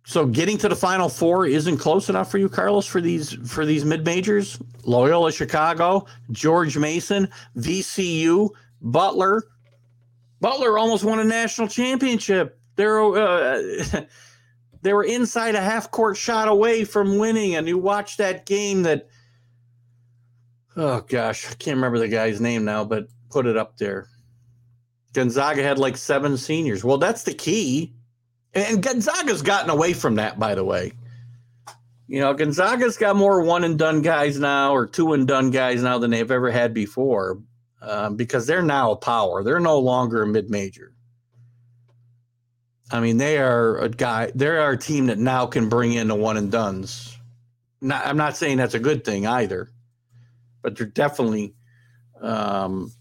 [0.05, 3.65] So getting to the final four isn't close enough for you, Carlos, for these for
[3.65, 4.57] these mid majors.
[4.85, 7.27] Loyola Chicago, George Mason,
[7.57, 8.49] VCU,
[8.81, 9.43] Butler.
[10.39, 12.59] Butler almost won a national championship.
[12.75, 13.61] They're uh,
[14.81, 18.83] they were inside a half court shot away from winning, and you watch that game
[18.83, 19.07] that.
[20.75, 24.07] Oh gosh, I can't remember the guy's name now, but put it up there.
[25.13, 26.83] Gonzaga had like seven seniors.
[26.83, 27.93] Well, that's the key.
[28.53, 30.93] And Gonzaga's gotten away from that, by the way.
[32.07, 35.81] You know, Gonzaga's got more one and done guys now or two and done guys
[35.81, 37.39] now than they've ever had before
[37.81, 39.43] um, because they're now a power.
[39.43, 40.93] They're no longer a mid major.
[42.91, 46.15] I mean, they are a guy, they're a team that now can bring in the
[46.15, 47.17] one and duns.
[47.81, 49.69] Not, I'm not saying that's a good thing either,
[50.61, 51.53] but they're definitely
[52.21, 52.91] um,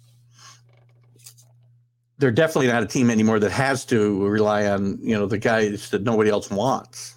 [2.19, 5.91] they're definitely not a team anymore that has to rely on you know the guys
[5.91, 7.15] that nobody else wants.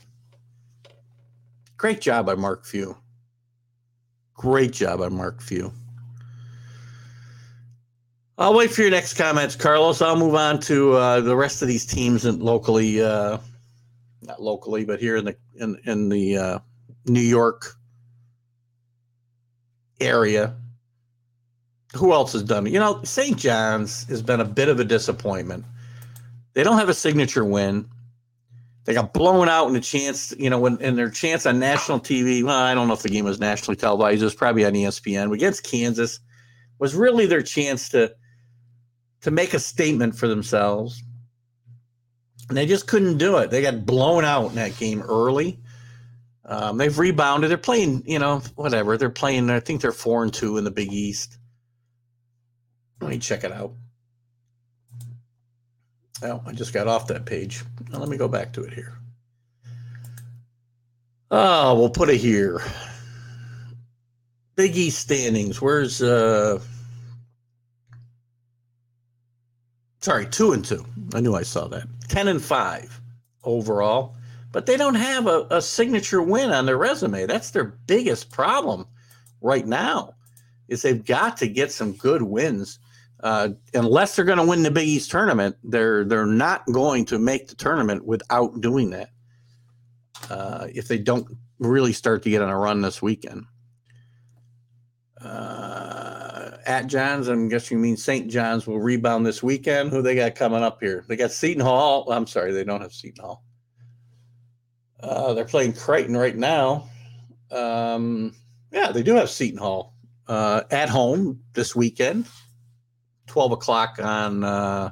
[1.77, 2.95] Great job by Mark Few.
[4.33, 5.73] Great job by Mark Few.
[8.39, 10.01] I'll wait for your next comments, Carlos.
[10.01, 13.37] I'll move on to uh, the rest of these teams and locally, uh,
[14.21, 16.59] not locally, but here in the in in the uh,
[17.05, 17.75] New York
[19.99, 20.55] area.
[21.93, 22.71] who else has done it?
[22.71, 23.35] You know, St.
[23.35, 25.65] John's has been a bit of a disappointment.
[26.53, 27.89] They don't have a signature win.
[28.85, 31.99] They got blown out in a chance, you know, when in their chance on national
[31.99, 32.41] TV.
[32.41, 34.21] Well, I don't know if the game was nationally televised.
[34.21, 36.21] It was probably on ESPN But against Kansas.
[36.77, 38.15] Was really their chance to
[39.21, 41.03] to make a statement for themselves.
[42.47, 43.51] And they just couldn't do it.
[43.51, 45.59] They got blown out in that game early.
[46.45, 47.51] Um, they've rebounded.
[47.51, 48.97] They're playing, you know, whatever.
[48.97, 49.49] They're playing.
[49.51, 51.37] I think they're four and two in the Big East.
[53.01, 53.73] Let me check it out.
[56.23, 57.63] Oh, I just got off that page.
[57.91, 58.97] Now let me go back to it here.
[61.31, 62.61] Oh, we'll put it here.
[64.55, 65.61] Big East standings.
[65.61, 66.59] Where's uh
[70.01, 70.85] sorry, two and two.
[71.13, 71.87] I knew I saw that.
[72.07, 72.99] Ten and five
[73.43, 74.15] overall.
[74.51, 77.27] But they don't have a, a signature win on their resume.
[77.27, 78.87] That's their biggest problem
[79.41, 80.15] right now.
[80.67, 82.79] Is they've got to get some good wins
[83.21, 87.19] uh, unless they're going to win the Big East tournament, they're they're not going to
[87.19, 89.09] make the tournament without doing that.
[90.29, 91.27] Uh, if they don't
[91.59, 93.45] really start to get on a run this weekend.
[95.21, 95.98] Uh,
[96.69, 98.29] at Johns, I'm guessing you mean St.
[98.29, 99.89] John's will rebound this weekend.
[99.89, 101.03] Who they got coming up here?
[101.07, 102.09] They got Seton Hall.
[102.11, 103.43] I'm sorry, they don't have Seton Hall.
[105.01, 106.87] Uh, they're playing Creighton right now.
[107.51, 108.35] Um,
[108.71, 109.95] yeah, they do have Seton Hall
[110.27, 112.27] uh, at home this weekend.
[113.25, 114.91] 12 o'clock on, uh,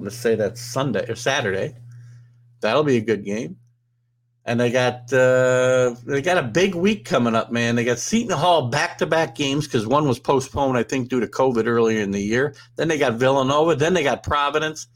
[0.00, 1.74] to say that's Sunday or Saturday.
[2.60, 3.56] That'll be a good game.
[4.50, 7.76] And they got uh, they got a big week coming up, man.
[7.76, 11.20] They got Seton Hall back to back games because one was postponed, I think, due
[11.20, 12.56] to COVID earlier in the year.
[12.74, 13.76] Then they got Villanova.
[13.76, 14.88] Then they got Providence.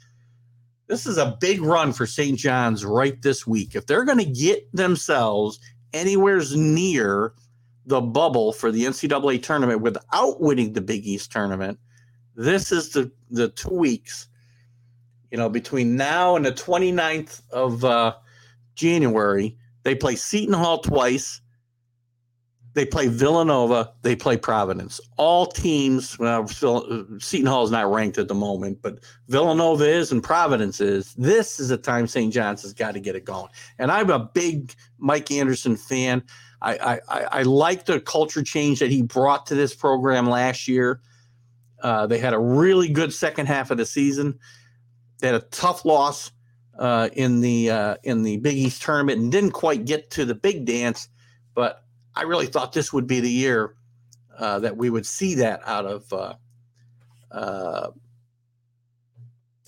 [0.89, 2.37] This is a big run for St.
[2.37, 3.77] John's right this week.
[3.77, 5.61] If they're going to get themselves
[5.93, 7.35] anywhere near
[7.87, 11.79] the bubble for the NCAA tournament without winning the Big East tournament,
[12.35, 14.27] this is the the two weeks
[15.31, 18.15] you know between now and the 29th of uh,
[18.75, 21.41] january they play seton hall twice.
[22.73, 23.93] They play villanova.
[24.03, 25.01] They play providence.
[25.17, 28.99] All teams well seton hall is not ranked at the moment but
[29.29, 31.15] villanova is and providence is.
[31.15, 33.49] This is a time st john's has got to get it going.
[33.79, 36.25] And i'm a big mike anderson fan.
[36.63, 41.03] I, I, I like the culture change that he brought to this program last year.
[41.83, 44.39] Uh, they had a really good second half of the season.
[45.19, 46.33] They had a tough loss
[46.79, 50.35] uh, in the uh, in the Big East tournament and didn't quite get to the
[50.35, 51.09] big dance.
[51.55, 51.85] But
[52.15, 53.75] I really thought this would be the year
[54.39, 56.35] uh, that we would see that out of uh,
[57.31, 57.91] uh,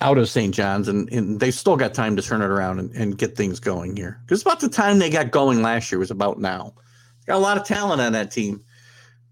[0.01, 0.55] out of St.
[0.55, 3.61] John's, and, and they've still got time to turn it around and, and get things
[3.61, 4.21] going here.
[4.25, 6.75] Because about the time they got going last year was about now.
[7.27, 8.63] Got a lot of talent on that team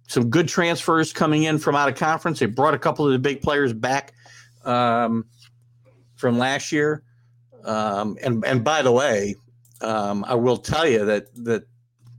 [0.06, 2.38] some good transfers coming in from out of conference.
[2.38, 4.12] They brought a couple of the big players back
[4.64, 5.24] um,
[6.16, 7.02] from last year.
[7.64, 9.36] Um, and and by the way,
[9.80, 11.64] um, I will tell you that that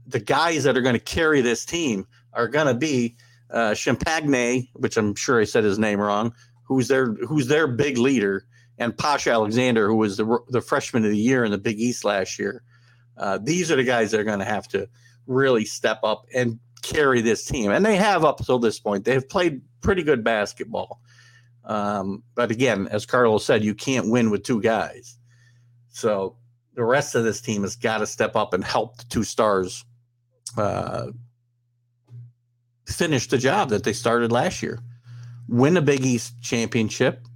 [0.06, 3.16] the guys that are going to carry this team are going to be
[3.50, 7.98] uh, Champagne, which I'm sure I said his name wrong, who's their who's their big
[7.98, 8.44] leader,
[8.78, 12.04] and Posh Alexander, who was the the freshman of the year in the Big East
[12.04, 12.62] last year.
[13.16, 14.88] Uh, these are the guys that are going to have to
[15.26, 19.04] really step up and carry this team, and they have up until this point.
[19.04, 21.00] They have played pretty good basketball.
[21.64, 25.18] Um, but again, as Carlos said, you can't win with two guys.
[25.96, 26.36] So
[26.74, 29.82] the rest of this team has got to step up and help the two stars
[30.58, 31.06] uh,
[32.86, 34.78] finish the job that they started last year.
[35.48, 37.26] Win the Big East championship,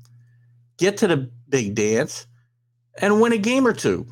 [0.77, 2.27] get to the big dance,
[3.01, 4.07] and win a game or two.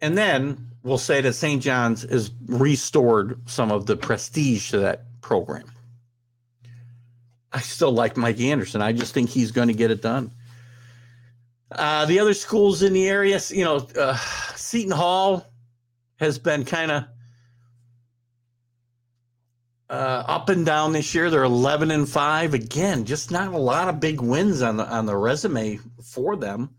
[0.00, 1.62] And then we'll say that St.
[1.62, 5.70] John's has restored some of the prestige to that program.
[7.52, 8.80] I still like Mike Anderson.
[8.80, 10.30] I just think he's going to get it done.
[11.70, 14.16] Uh, the other schools in the area, you know, uh,
[14.54, 15.46] Seton Hall
[16.16, 17.04] has been kind of
[19.90, 21.30] uh, up and down this year.
[21.30, 22.54] They're 11 and five.
[22.54, 26.70] Again, just not a lot of big wins on the on the resume for them.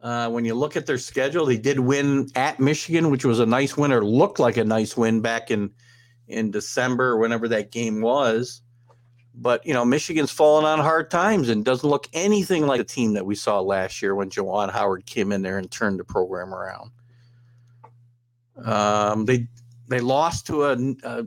[0.00, 3.46] Uh, when you look at their schedule, they did win at Michigan, which was a
[3.46, 5.70] nice win or looked like a nice win back in
[6.28, 8.62] in December whenever that game was.
[9.34, 13.14] But you know, Michigan's fallen on hard times and doesn't look anything like the team
[13.14, 16.54] that we saw last year when Juwan Howard came in there and turned the program
[16.54, 16.90] around.
[18.64, 19.48] Um, they
[19.88, 21.26] they lost to a, a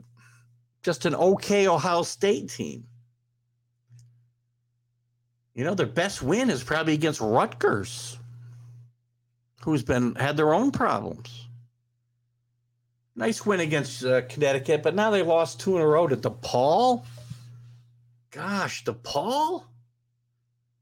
[0.82, 2.84] just an okay Ohio State team.
[5.54, 8.18] You know, their best win is probably against Rutgers
[9.62, 11.48] who's been had their own problems.
[13.16, 17.04] Nice win against uh, Connecticut, but now they lost two in a row to DePaul.
[18.30, 19.64] Gosh, DePaul?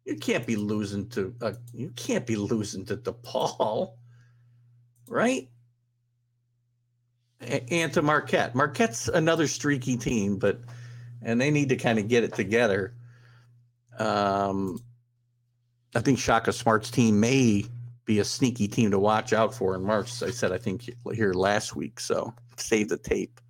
[0.04, 3.94] You can't be losing to uh, you can't be losing to DePaul,
[5.08, 5.48] right?
[7.40, 8.54] and to Marquette.
[8.54, 10.60] Marquette's another streaky team, but
[11.22, 12.94] and they need to kind of get it together.
[13.98, 14.78] Um,
[15.94, 17.64] I think Shaka Smart's team may
[18.04, 20.10] be a sneaky team to watch out for in March.
[20.10, 23.40] As I said, I think here last week, so save the tape.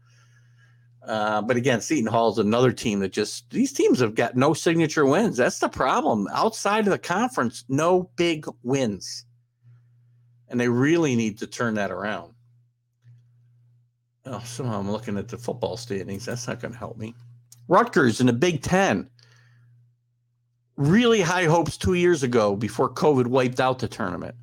[1.06, 4.52] Uh, but again, Seton Hall is another team that just these teams have got no
[4.52, 5.36] signature wins.
[5.36, 6.26] That's the problem.
[6.32, 9.24] Outside of the conference, no big wins.
[10.48, 12.32] And they really need to turn that around.
[14.24, 16.24] Oh, somehow I'm looking at the football standings.
[16.24, 17.14] That's not going to help me.
[17.68, 19.08] Rutgers in the Big Ten.
[20.76, 24.34] Really high hopes two years ago before COVID wiped out the tournament.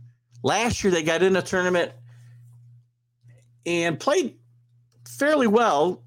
[0.44, 1.92] Last year they got in a tournament
[3.66, 4.36] and played
[5.06, 6.04] fairly well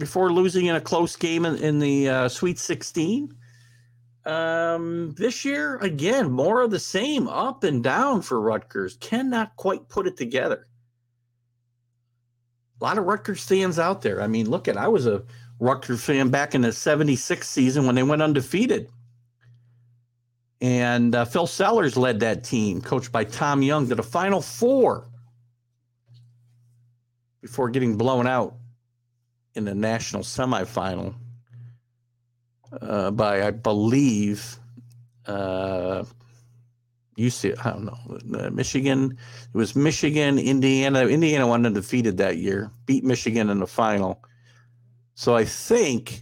[0.00, 3.32] before losing in a close game in, in the uh, Sweet 16.
[4.26, 8.96] Um, this year, again, more of the same, up and down for Rutgers.
[8.96, 10.66] Cannot quite put it together.
[12.80, 14.20] A lot of Rutgers fans out there.
[14.20, 15.22] I mean, look at I was a
[15.60, 18.88] Rutgers fan back in the 76 season when they went undefeated.
[20.62, 25.06] And uh, Phil Sellers led that team, coached by Tom Young, to the Final Four
[27.40, 28.54] before getting blown out
[29.54, 31.14] in the national semifinal
[32.80, 34.58] uh, by, I believe,
[35.26, 36.04] uh,
[37.18, 39.16] UC, I don't know, uh, Michigan.
[39.52, 41.06] It was Michigan, Indiana.
[41.06, 44.22] Indiana went undefeated that year, beat Michigan in the final.
[45.14, 46.12] So I think,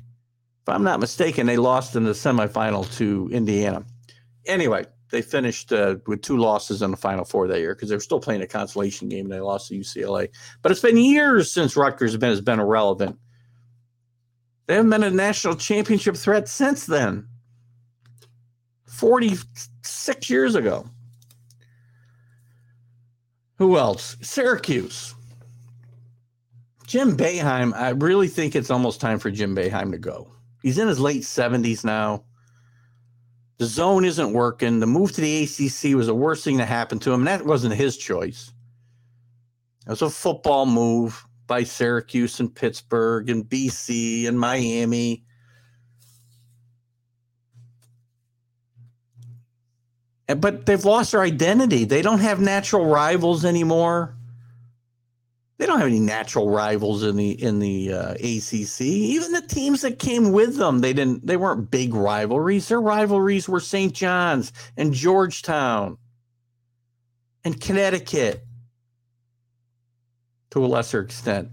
[0.63, 3.85] if I'm not mistaken, they lost in the semifinal to Indiana.
[4.47, 7.97] Anyway, they finished uh, with two losses in the Final Four that year because they
[7.97, 10.29] were still playing a consolation game and they lost to UCLA.
[10.63, 13.19] But it's been years since Rutgers has been, has been irrelevant.
[14.67, 17.27] They haven't been a national championship threat since then.
[18.87, 20.89] 46 years ago.
[23.57, 24.17] Who else?
[24.21, 25.15] Syracuse.
[26.87, 30.33] Jim Boeheim, I really think it's almost time for Jim Boeheim to go.
[30.63, 32.25] He's in his late 70s now.
[33.59, 34.79] The zone isn't working.
[34.79, 37.21] The move to the ACC was the worst thing that happened to him.
[37.21, 38.53] And that wasn't his choice.
[39.87, 45.25] It was a football move by Syracuse and Pittsburgh and BC and Miami.
[50.27, 51.85] But they've lost their identity.
[51.85, 54.18] They don't have natural rivals anymore.
[55.59, 58.81] They don't have any natural rivals in the in the uh, ACC.
[58.81, 61.27] Even the teams that came with them, they didn't.
[61.27, 62.69] They weren't big rivalries.
[62.69, 63.93] Their rivalries were St.
[63.93, 65.99] John's and Georgetown
[67.45, 68.45] and Connecticut
[70.51, 71.49] to a lesser extent.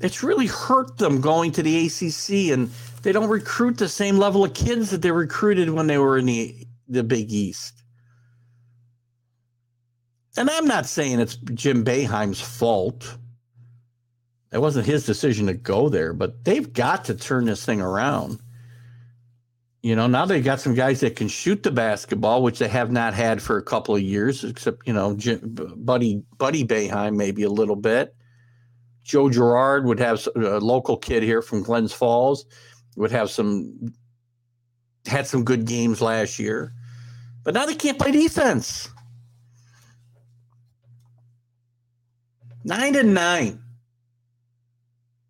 [0.00, 2.70] It's really hurt them going to the ACC, and
[3.02, 6.26] they don't recruit the same level of kids that they recruited when they were in
[6.26, 6.54] the,
[6.88, 7.77] the Big East.
[10.38, 13.18] And I'm not saying it's Jim Boeheim's fault.
[14.52, 18.40] It wasn't his decision to go there, but they've got to turn this thing around.
[19.82, 22.92] You know, now they've got some guys that can shoot the basketball, which they have
[22.92, 25.16] not had for a couple of years, except, you know,
[25.76, 28.14] Buddy, Buddy Boeheim maybe a little bit.
[29.02, 32.46] Joe Girard would have a local kid here from Glens Falls,
[32.96, 33.92] would have some,
[35.04, 36.72] had some good games last year.
[37.42, 38.88] But now they can't play defense.
[42.68, 43.62] Nine to nine.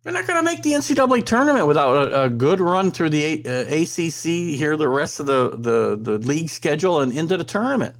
[0.03, 3.45] They're not going to make the NCAA tournament without a, a good run through the
[3.45, 7.95] uh, ACC here, the rest of the, the the league schedule, and into the tournament.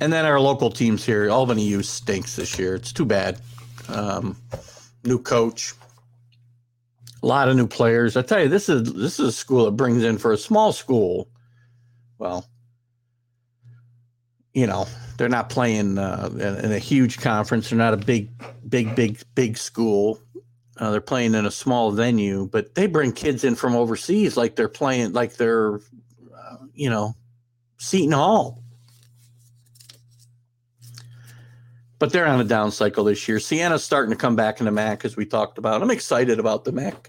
[0.00, 2.74] And then our local teams here, Albany U stinks this year.
[2.74, 3.38] It's too bad.
[3.88, 4.34] Um,
[5.04, 5.74] new coach,
[7.22, 8.16] a lot of new players.
[8.16, 10.72] I tell you, this is this is a school that brings in for a small
[10.72, 11.28] school.
[12.16, 12.46] Well,
[14.54, 16.30] you know, they're not playing uh,
[16.62, 17.70] in, a huge conference.
[17.70, 18.30] They're not a big,
[18.68, 20.20] big, big, big school.
[20.76, 24.56] Uh, they're playing in a small venue, but they bring kids in from overseas, like
[24.56, 27.14] they're playing, like they're, uh, you know,
[27.78, 28.62] Seton Hall.
[31.98, 33.38] But they're on a down cycle this year.
[33.38, 35.82] Siena's starting to come back in the MAAC, as we talked about.
[35.82, 37.06] I'm excited about the MAAC.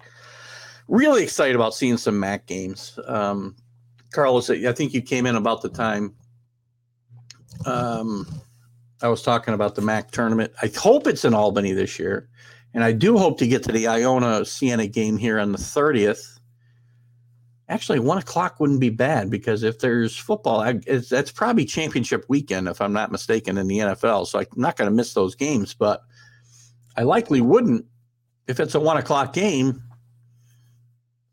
[0.88, 2.99] Really excited about seeing some MAAC games.
[3.07, 3.56] Um,
[4.11, 6.14] Carlos, I think you came in about the time
[7.65, 8.27] um,
[9.01, 10.53] I was talking about the MAAC tournament.
[10.61, 12.30] I hope it's in Albany this year,
[12.73, 16.39] and I do hope to get to the Iona Siena game here on the 30th.
[17.69, 22.67] Actually, one o'clock wouldn't be bad because if there's football, I, that's probably championship weekend,
[22.67, 24.27] if I'm not mistaken, in the NFL.
[24.27, 26.03] So I'm not going to miss those games, but
[26.95, 27.85] I likely wouldn't
[28.47, 29.81] if it's a one o'clock game.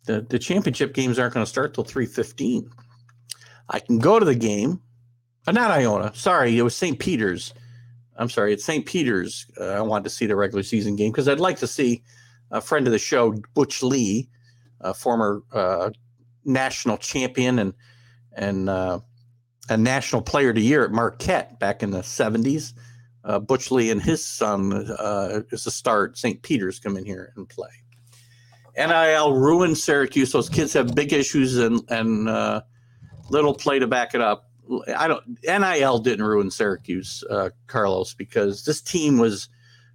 [0.06, 2.70] The, the championship games aren't going to start till 3.15
[3.68, 4.80] i can go to the game
[5.50, 7.52] uh, not iona sorry it was st peter's
[8.16, 11.28] i'm sorry it's st peter's uh, i wanted to see the regular season game because
[11.28, 12.02] i'd like to see
[12.52, 14.28] a friend of the show butch lee
[14.82, 15.90] a former uh,
[16.44, 17.74] national champion and
[18.36, 19.00] and uh,
[19.68, 22.72] a national player of the year at marquette back in the 70s
[23.24, 27.32] uh, butch lee and his son uh, is a start st peter's come in here
[27.36, 27.68] and play
[28.78, 30.30] NIL ruined Syracuse.
[30.30, 32.62] Those kids have big issues and and uh,
[33.28, 34.49] little play to back it up.
[34.96, 35.24] I don't.
[35.42, 39.48] NIL didn't ruin Syracuse, uh, Carlos, because this team was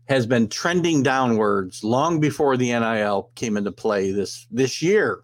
[0.07, 5.21] has been trending downwards long before the NIL came into play this this year.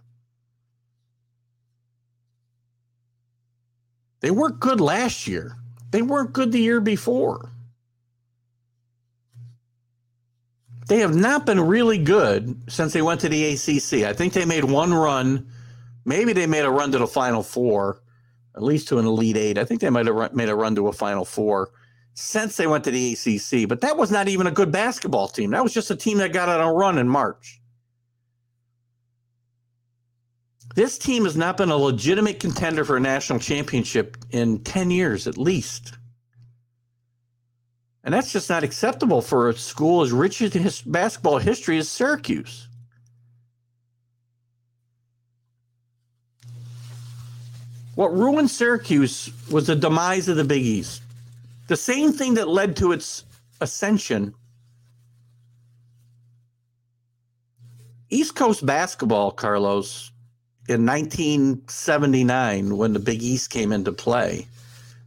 [4.21, 5.55] They weren't good last year.
[5.91, 7.51] They weren't good the year before.
[10.91, 14.05] they have not been really good since they went to the ACC.
[14.05, 15.47] I think they made one run.
[16.03, 18.01] Maybe they made a run to the Final Four,
[18.55, 19.57] at least to an Elite Eight.
[19.57, 21.71] I think they might have made a run to a Final Four
[22.13, 23.67] since they went to the ACC.
[23.67, 25.51] But that was not even a good basketball team.
[25.51, 27.61] That was just a team that got on a run in March.
[30.75, 35.27] This team has not been a legitimate contender for a national championship in 10 years
[35.27, 35.93] at least.
[38.03, 41.89] And that's just not acceptable for a school as rich in his basketball history as
[41.89, 42.67] Syracuse.
[47.95, 51.01] What ruined Syracuse was the demise of the Big East.
[51.67, 53.25] The same thing that led to its
[53.59, 54.33] ascension.
[58.09, 60.11] East Coast basketball, Carlos,
[60.67, 64.47] in 1979, when the Big East came into play,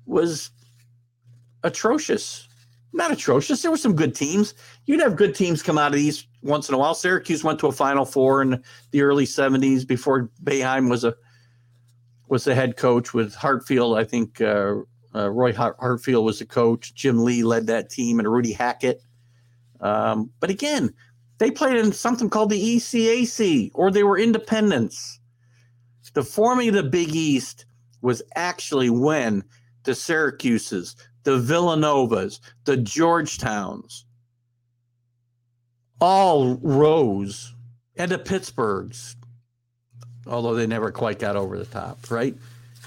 [0.07, 0.51] was
[1.63, 2.49] atrocious
[2.95, 3.61] not atrocious.
[3.61, 4.55] There were some good teams.
[4.87, 6.95] You'd have good teams come out of these once in a while.
[6.95, 8.63] Syracuse went to a Final Four in
[8.93, 11.15] the early '70s before Boeheim was a
[12.29, 13.97] was the head coach with Hartfield.
[13.99, 14.77] I think uh,
[15.15, 16.95] uh, Roy Hart- Hartfield was the coach.
[16.95, 19.03] Jim Lee led that team, and Rudy Hackett.
[19.81, 20.93] Um, but again,
[21.39, 25.21] they played in something called the ECAC, or they were independents.
[26.15, 27.67] The forming of the Big East
[28.01, 29.43] was actually when
[29.85, 30.95] the Syracuses,
[31.25, 34.05] the Villanovas, the Georgetowns,
[36.01, 37.55] all rose,
[37.97, 39.17] and the Pittsburghs,
[40.27, 42.35] although they never quite got over the top, right?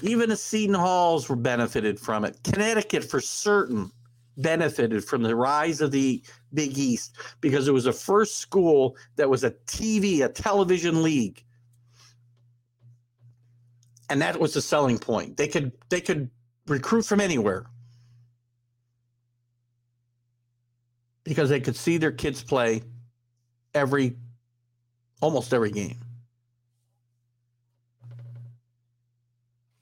[0.02, 2.38] Even the Seton Halls were benefited from it.
[2.44, 3.90] Connecticut, for certain,
[4.36, 6.22] benefited from the rise of the
[6.54, 11.42] Big East because it was the first school that was a TV, a television league.
[14.10, 15.36] And that was the selling point.
[15.36, 16.30] They could they could
[16.66, 17.66] recruit from anywhere.
[21.28, 22.82] because they could see their kids play
[23.74, 24.16] every
[25.20, 26.00] almost every game.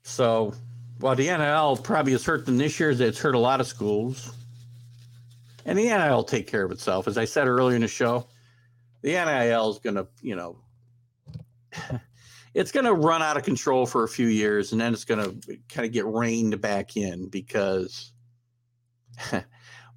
[0.07, 0.53] So
[1.01, 4.31] while the NIL probably has hurt them this year, it's hurt a lot of schools.
[5.65, 7.09] And the NIL will take care of itself.
[7.09, 8.25] As I said earlier in the show,
[9.01, 10.59] the NIL is going to, you know,
[12.53, 15.21] it's going to run out of control for a few years and then it's going
[15.21, 18.13] to kind of get reined back in because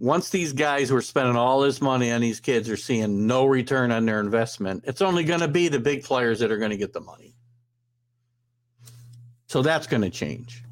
[0.01, 3.47] once these guys who are spending all this money on these kids are seeing no
[3.47, 6.73] return on their investment, it's only going to be the big players that are going
[6.73, 7.30] to get the money.
[9.51, 10.63] So that's going to change.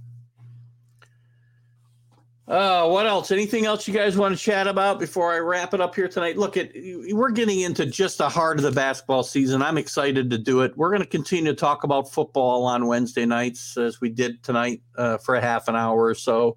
[2.47, 3.33] Uh, what else?
[3.33, 6.37] Anything else you guys want to chat about before I wrap it up here tonight?
[6.37, 6.71] Look, at
[7.11, 9.63] we're getting into just the heart of the basketball season.
[9.63, 10.77] I'm excited to do it.
[10.77, 14.81] We're going to continue to talk about football on Wednesday nights as we did tonight
[14.97, 16.57] uh, for a half an hour or so.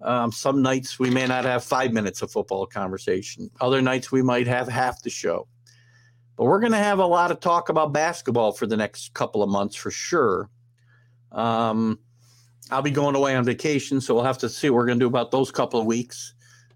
[0.00, 3.52] Um, some nights we may not have five minutes of football conversation.
[3.60, 5.46] Other nights we might have half the show.
[6.36, 9.44] But we're going to have a lot of talk about basketball for the next couple
[9.44, 10.50] of months for sure.
[11.32, 11.98] Um,
[12.70, 15.04] I'll be going away on vacation, so we'll have to see what we're going to
[15.04, 16.34] do about those couple of weeks,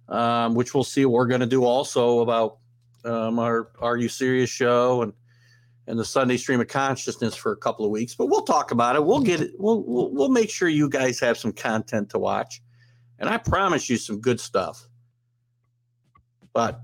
[0.09, 2.59] um, which we'll see what we're going to do also about
[3.05, 5.12] um, our Are You Serious show and
[5.89, 8.16] and the Sunday stream of consciousness for a couple of weeks.
[8.16, 9.05] But we'll talk about it.
[9.05, 9.53] We'll get it.
[9.57, 12.61] We'll we'll, we'll make sure you guys have some content to watch
[13.19, 14.87] and I promise you some good stuff.
[16.53, 16.81] But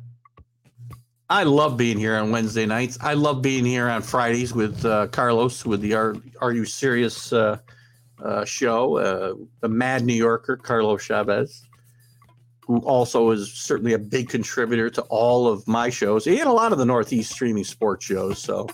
[1.32, 2.98] I love being here on Wednesday nights.
[3.00, 7.32] I love being here on Fridays with uh, Carlos with the Are, Are You Serious
[7.32, 7.56] uh,
[8.22, 11.66] uh, show, uh, the Mad New Yorker, Carlos Chavez.
[12.66, 16.70] who also is certainly a big contributor to all of my shows and a lot
[16.70, 18.38] of the Northeast streaming sports shows.
[18.38, 18.68] So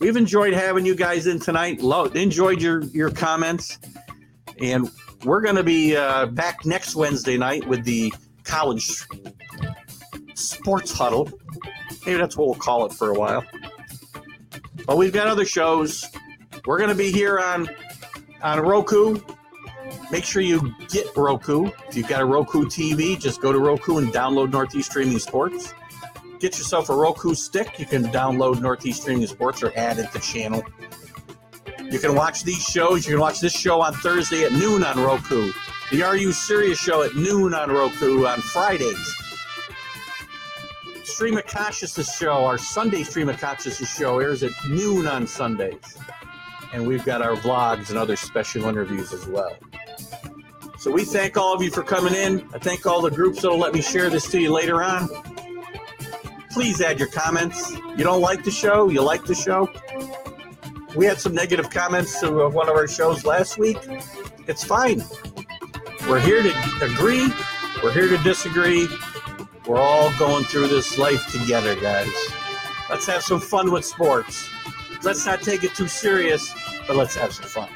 [0.00, 1.82] we've enjoyed having you guys in tonight.
[1.82, 3.78] Love, enjoyed your your comments,
[4.60, 4.90] and
[5.24, 8.12] we're going to be uh, back next Wednesday night with the
[8.42, 9.04] college
[10.48, 11.30] sports huddle.
[12.06, 13.44] Maybe that's what we'll call it for a while.
[14.86, 16.04] But we've got other shows.
[16.66, 17.68] We're going to be here on
[18.42, 19.20] on Roku.
[20.10, 21.70] Make sure you get Roku.
[21.88, 25.74] If you've got a Roku TV, just go to Roku and download Northeast Streaming Sports.
[26.38, 27.78] Get yourself a Roku stick.
[27.78, 30.62] You can download Northeast Streaming Sports or add it to channel.
[31.78, 33.06] You can watch these shows.
[33.06, 35.52] You can watch this show on Thursday at noon on Roku.
[35.90, 39.14] The Are You Serious show at noon on Roku on Fridays.
[41.12, 45.96] Stream of Consciousness show, our Sunday Stream of Consciousness show airs at noon on Sundays.
[46.72, 49.54] And we've got our vlogs and other special interviews as well.
[50.78, 52.48] So we thank all of you for coming in.
[52.54, 55.06] I thank all the groups that'll let me share this to you later on.
[56.50, 57.70] Please add your comments.
[57.70, 58.88] You don't like the show?
[58.88, 59.68] You like the show?
[60.96, 63.78] We had some negative comments to uh, one of our shows last week.
[64.48, 65.02] It's fine.
[66.08, 67.28] We're here to agree.
[67.82, 68.88] We're here to disagree.
[69.66, 72.08] We're all going through this life together, guys.
[72.90, 74.48] Let's have some fun with sports.
[75.02, 76.52] Let's not take it too serious,
[76.86, 77.68] but let's have some fun.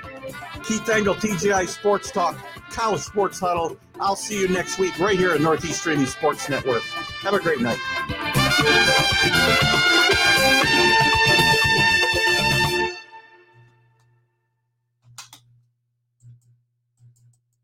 [0.64, 2.36] Keith Engle, TGI Sports Talk,
[2.70, 3.76] College Sports Huddle.
[4.00, 6.82] I'll see you next week right here at Northeast Streaming Sports Network.
[7.22, 7.78] Have a great night.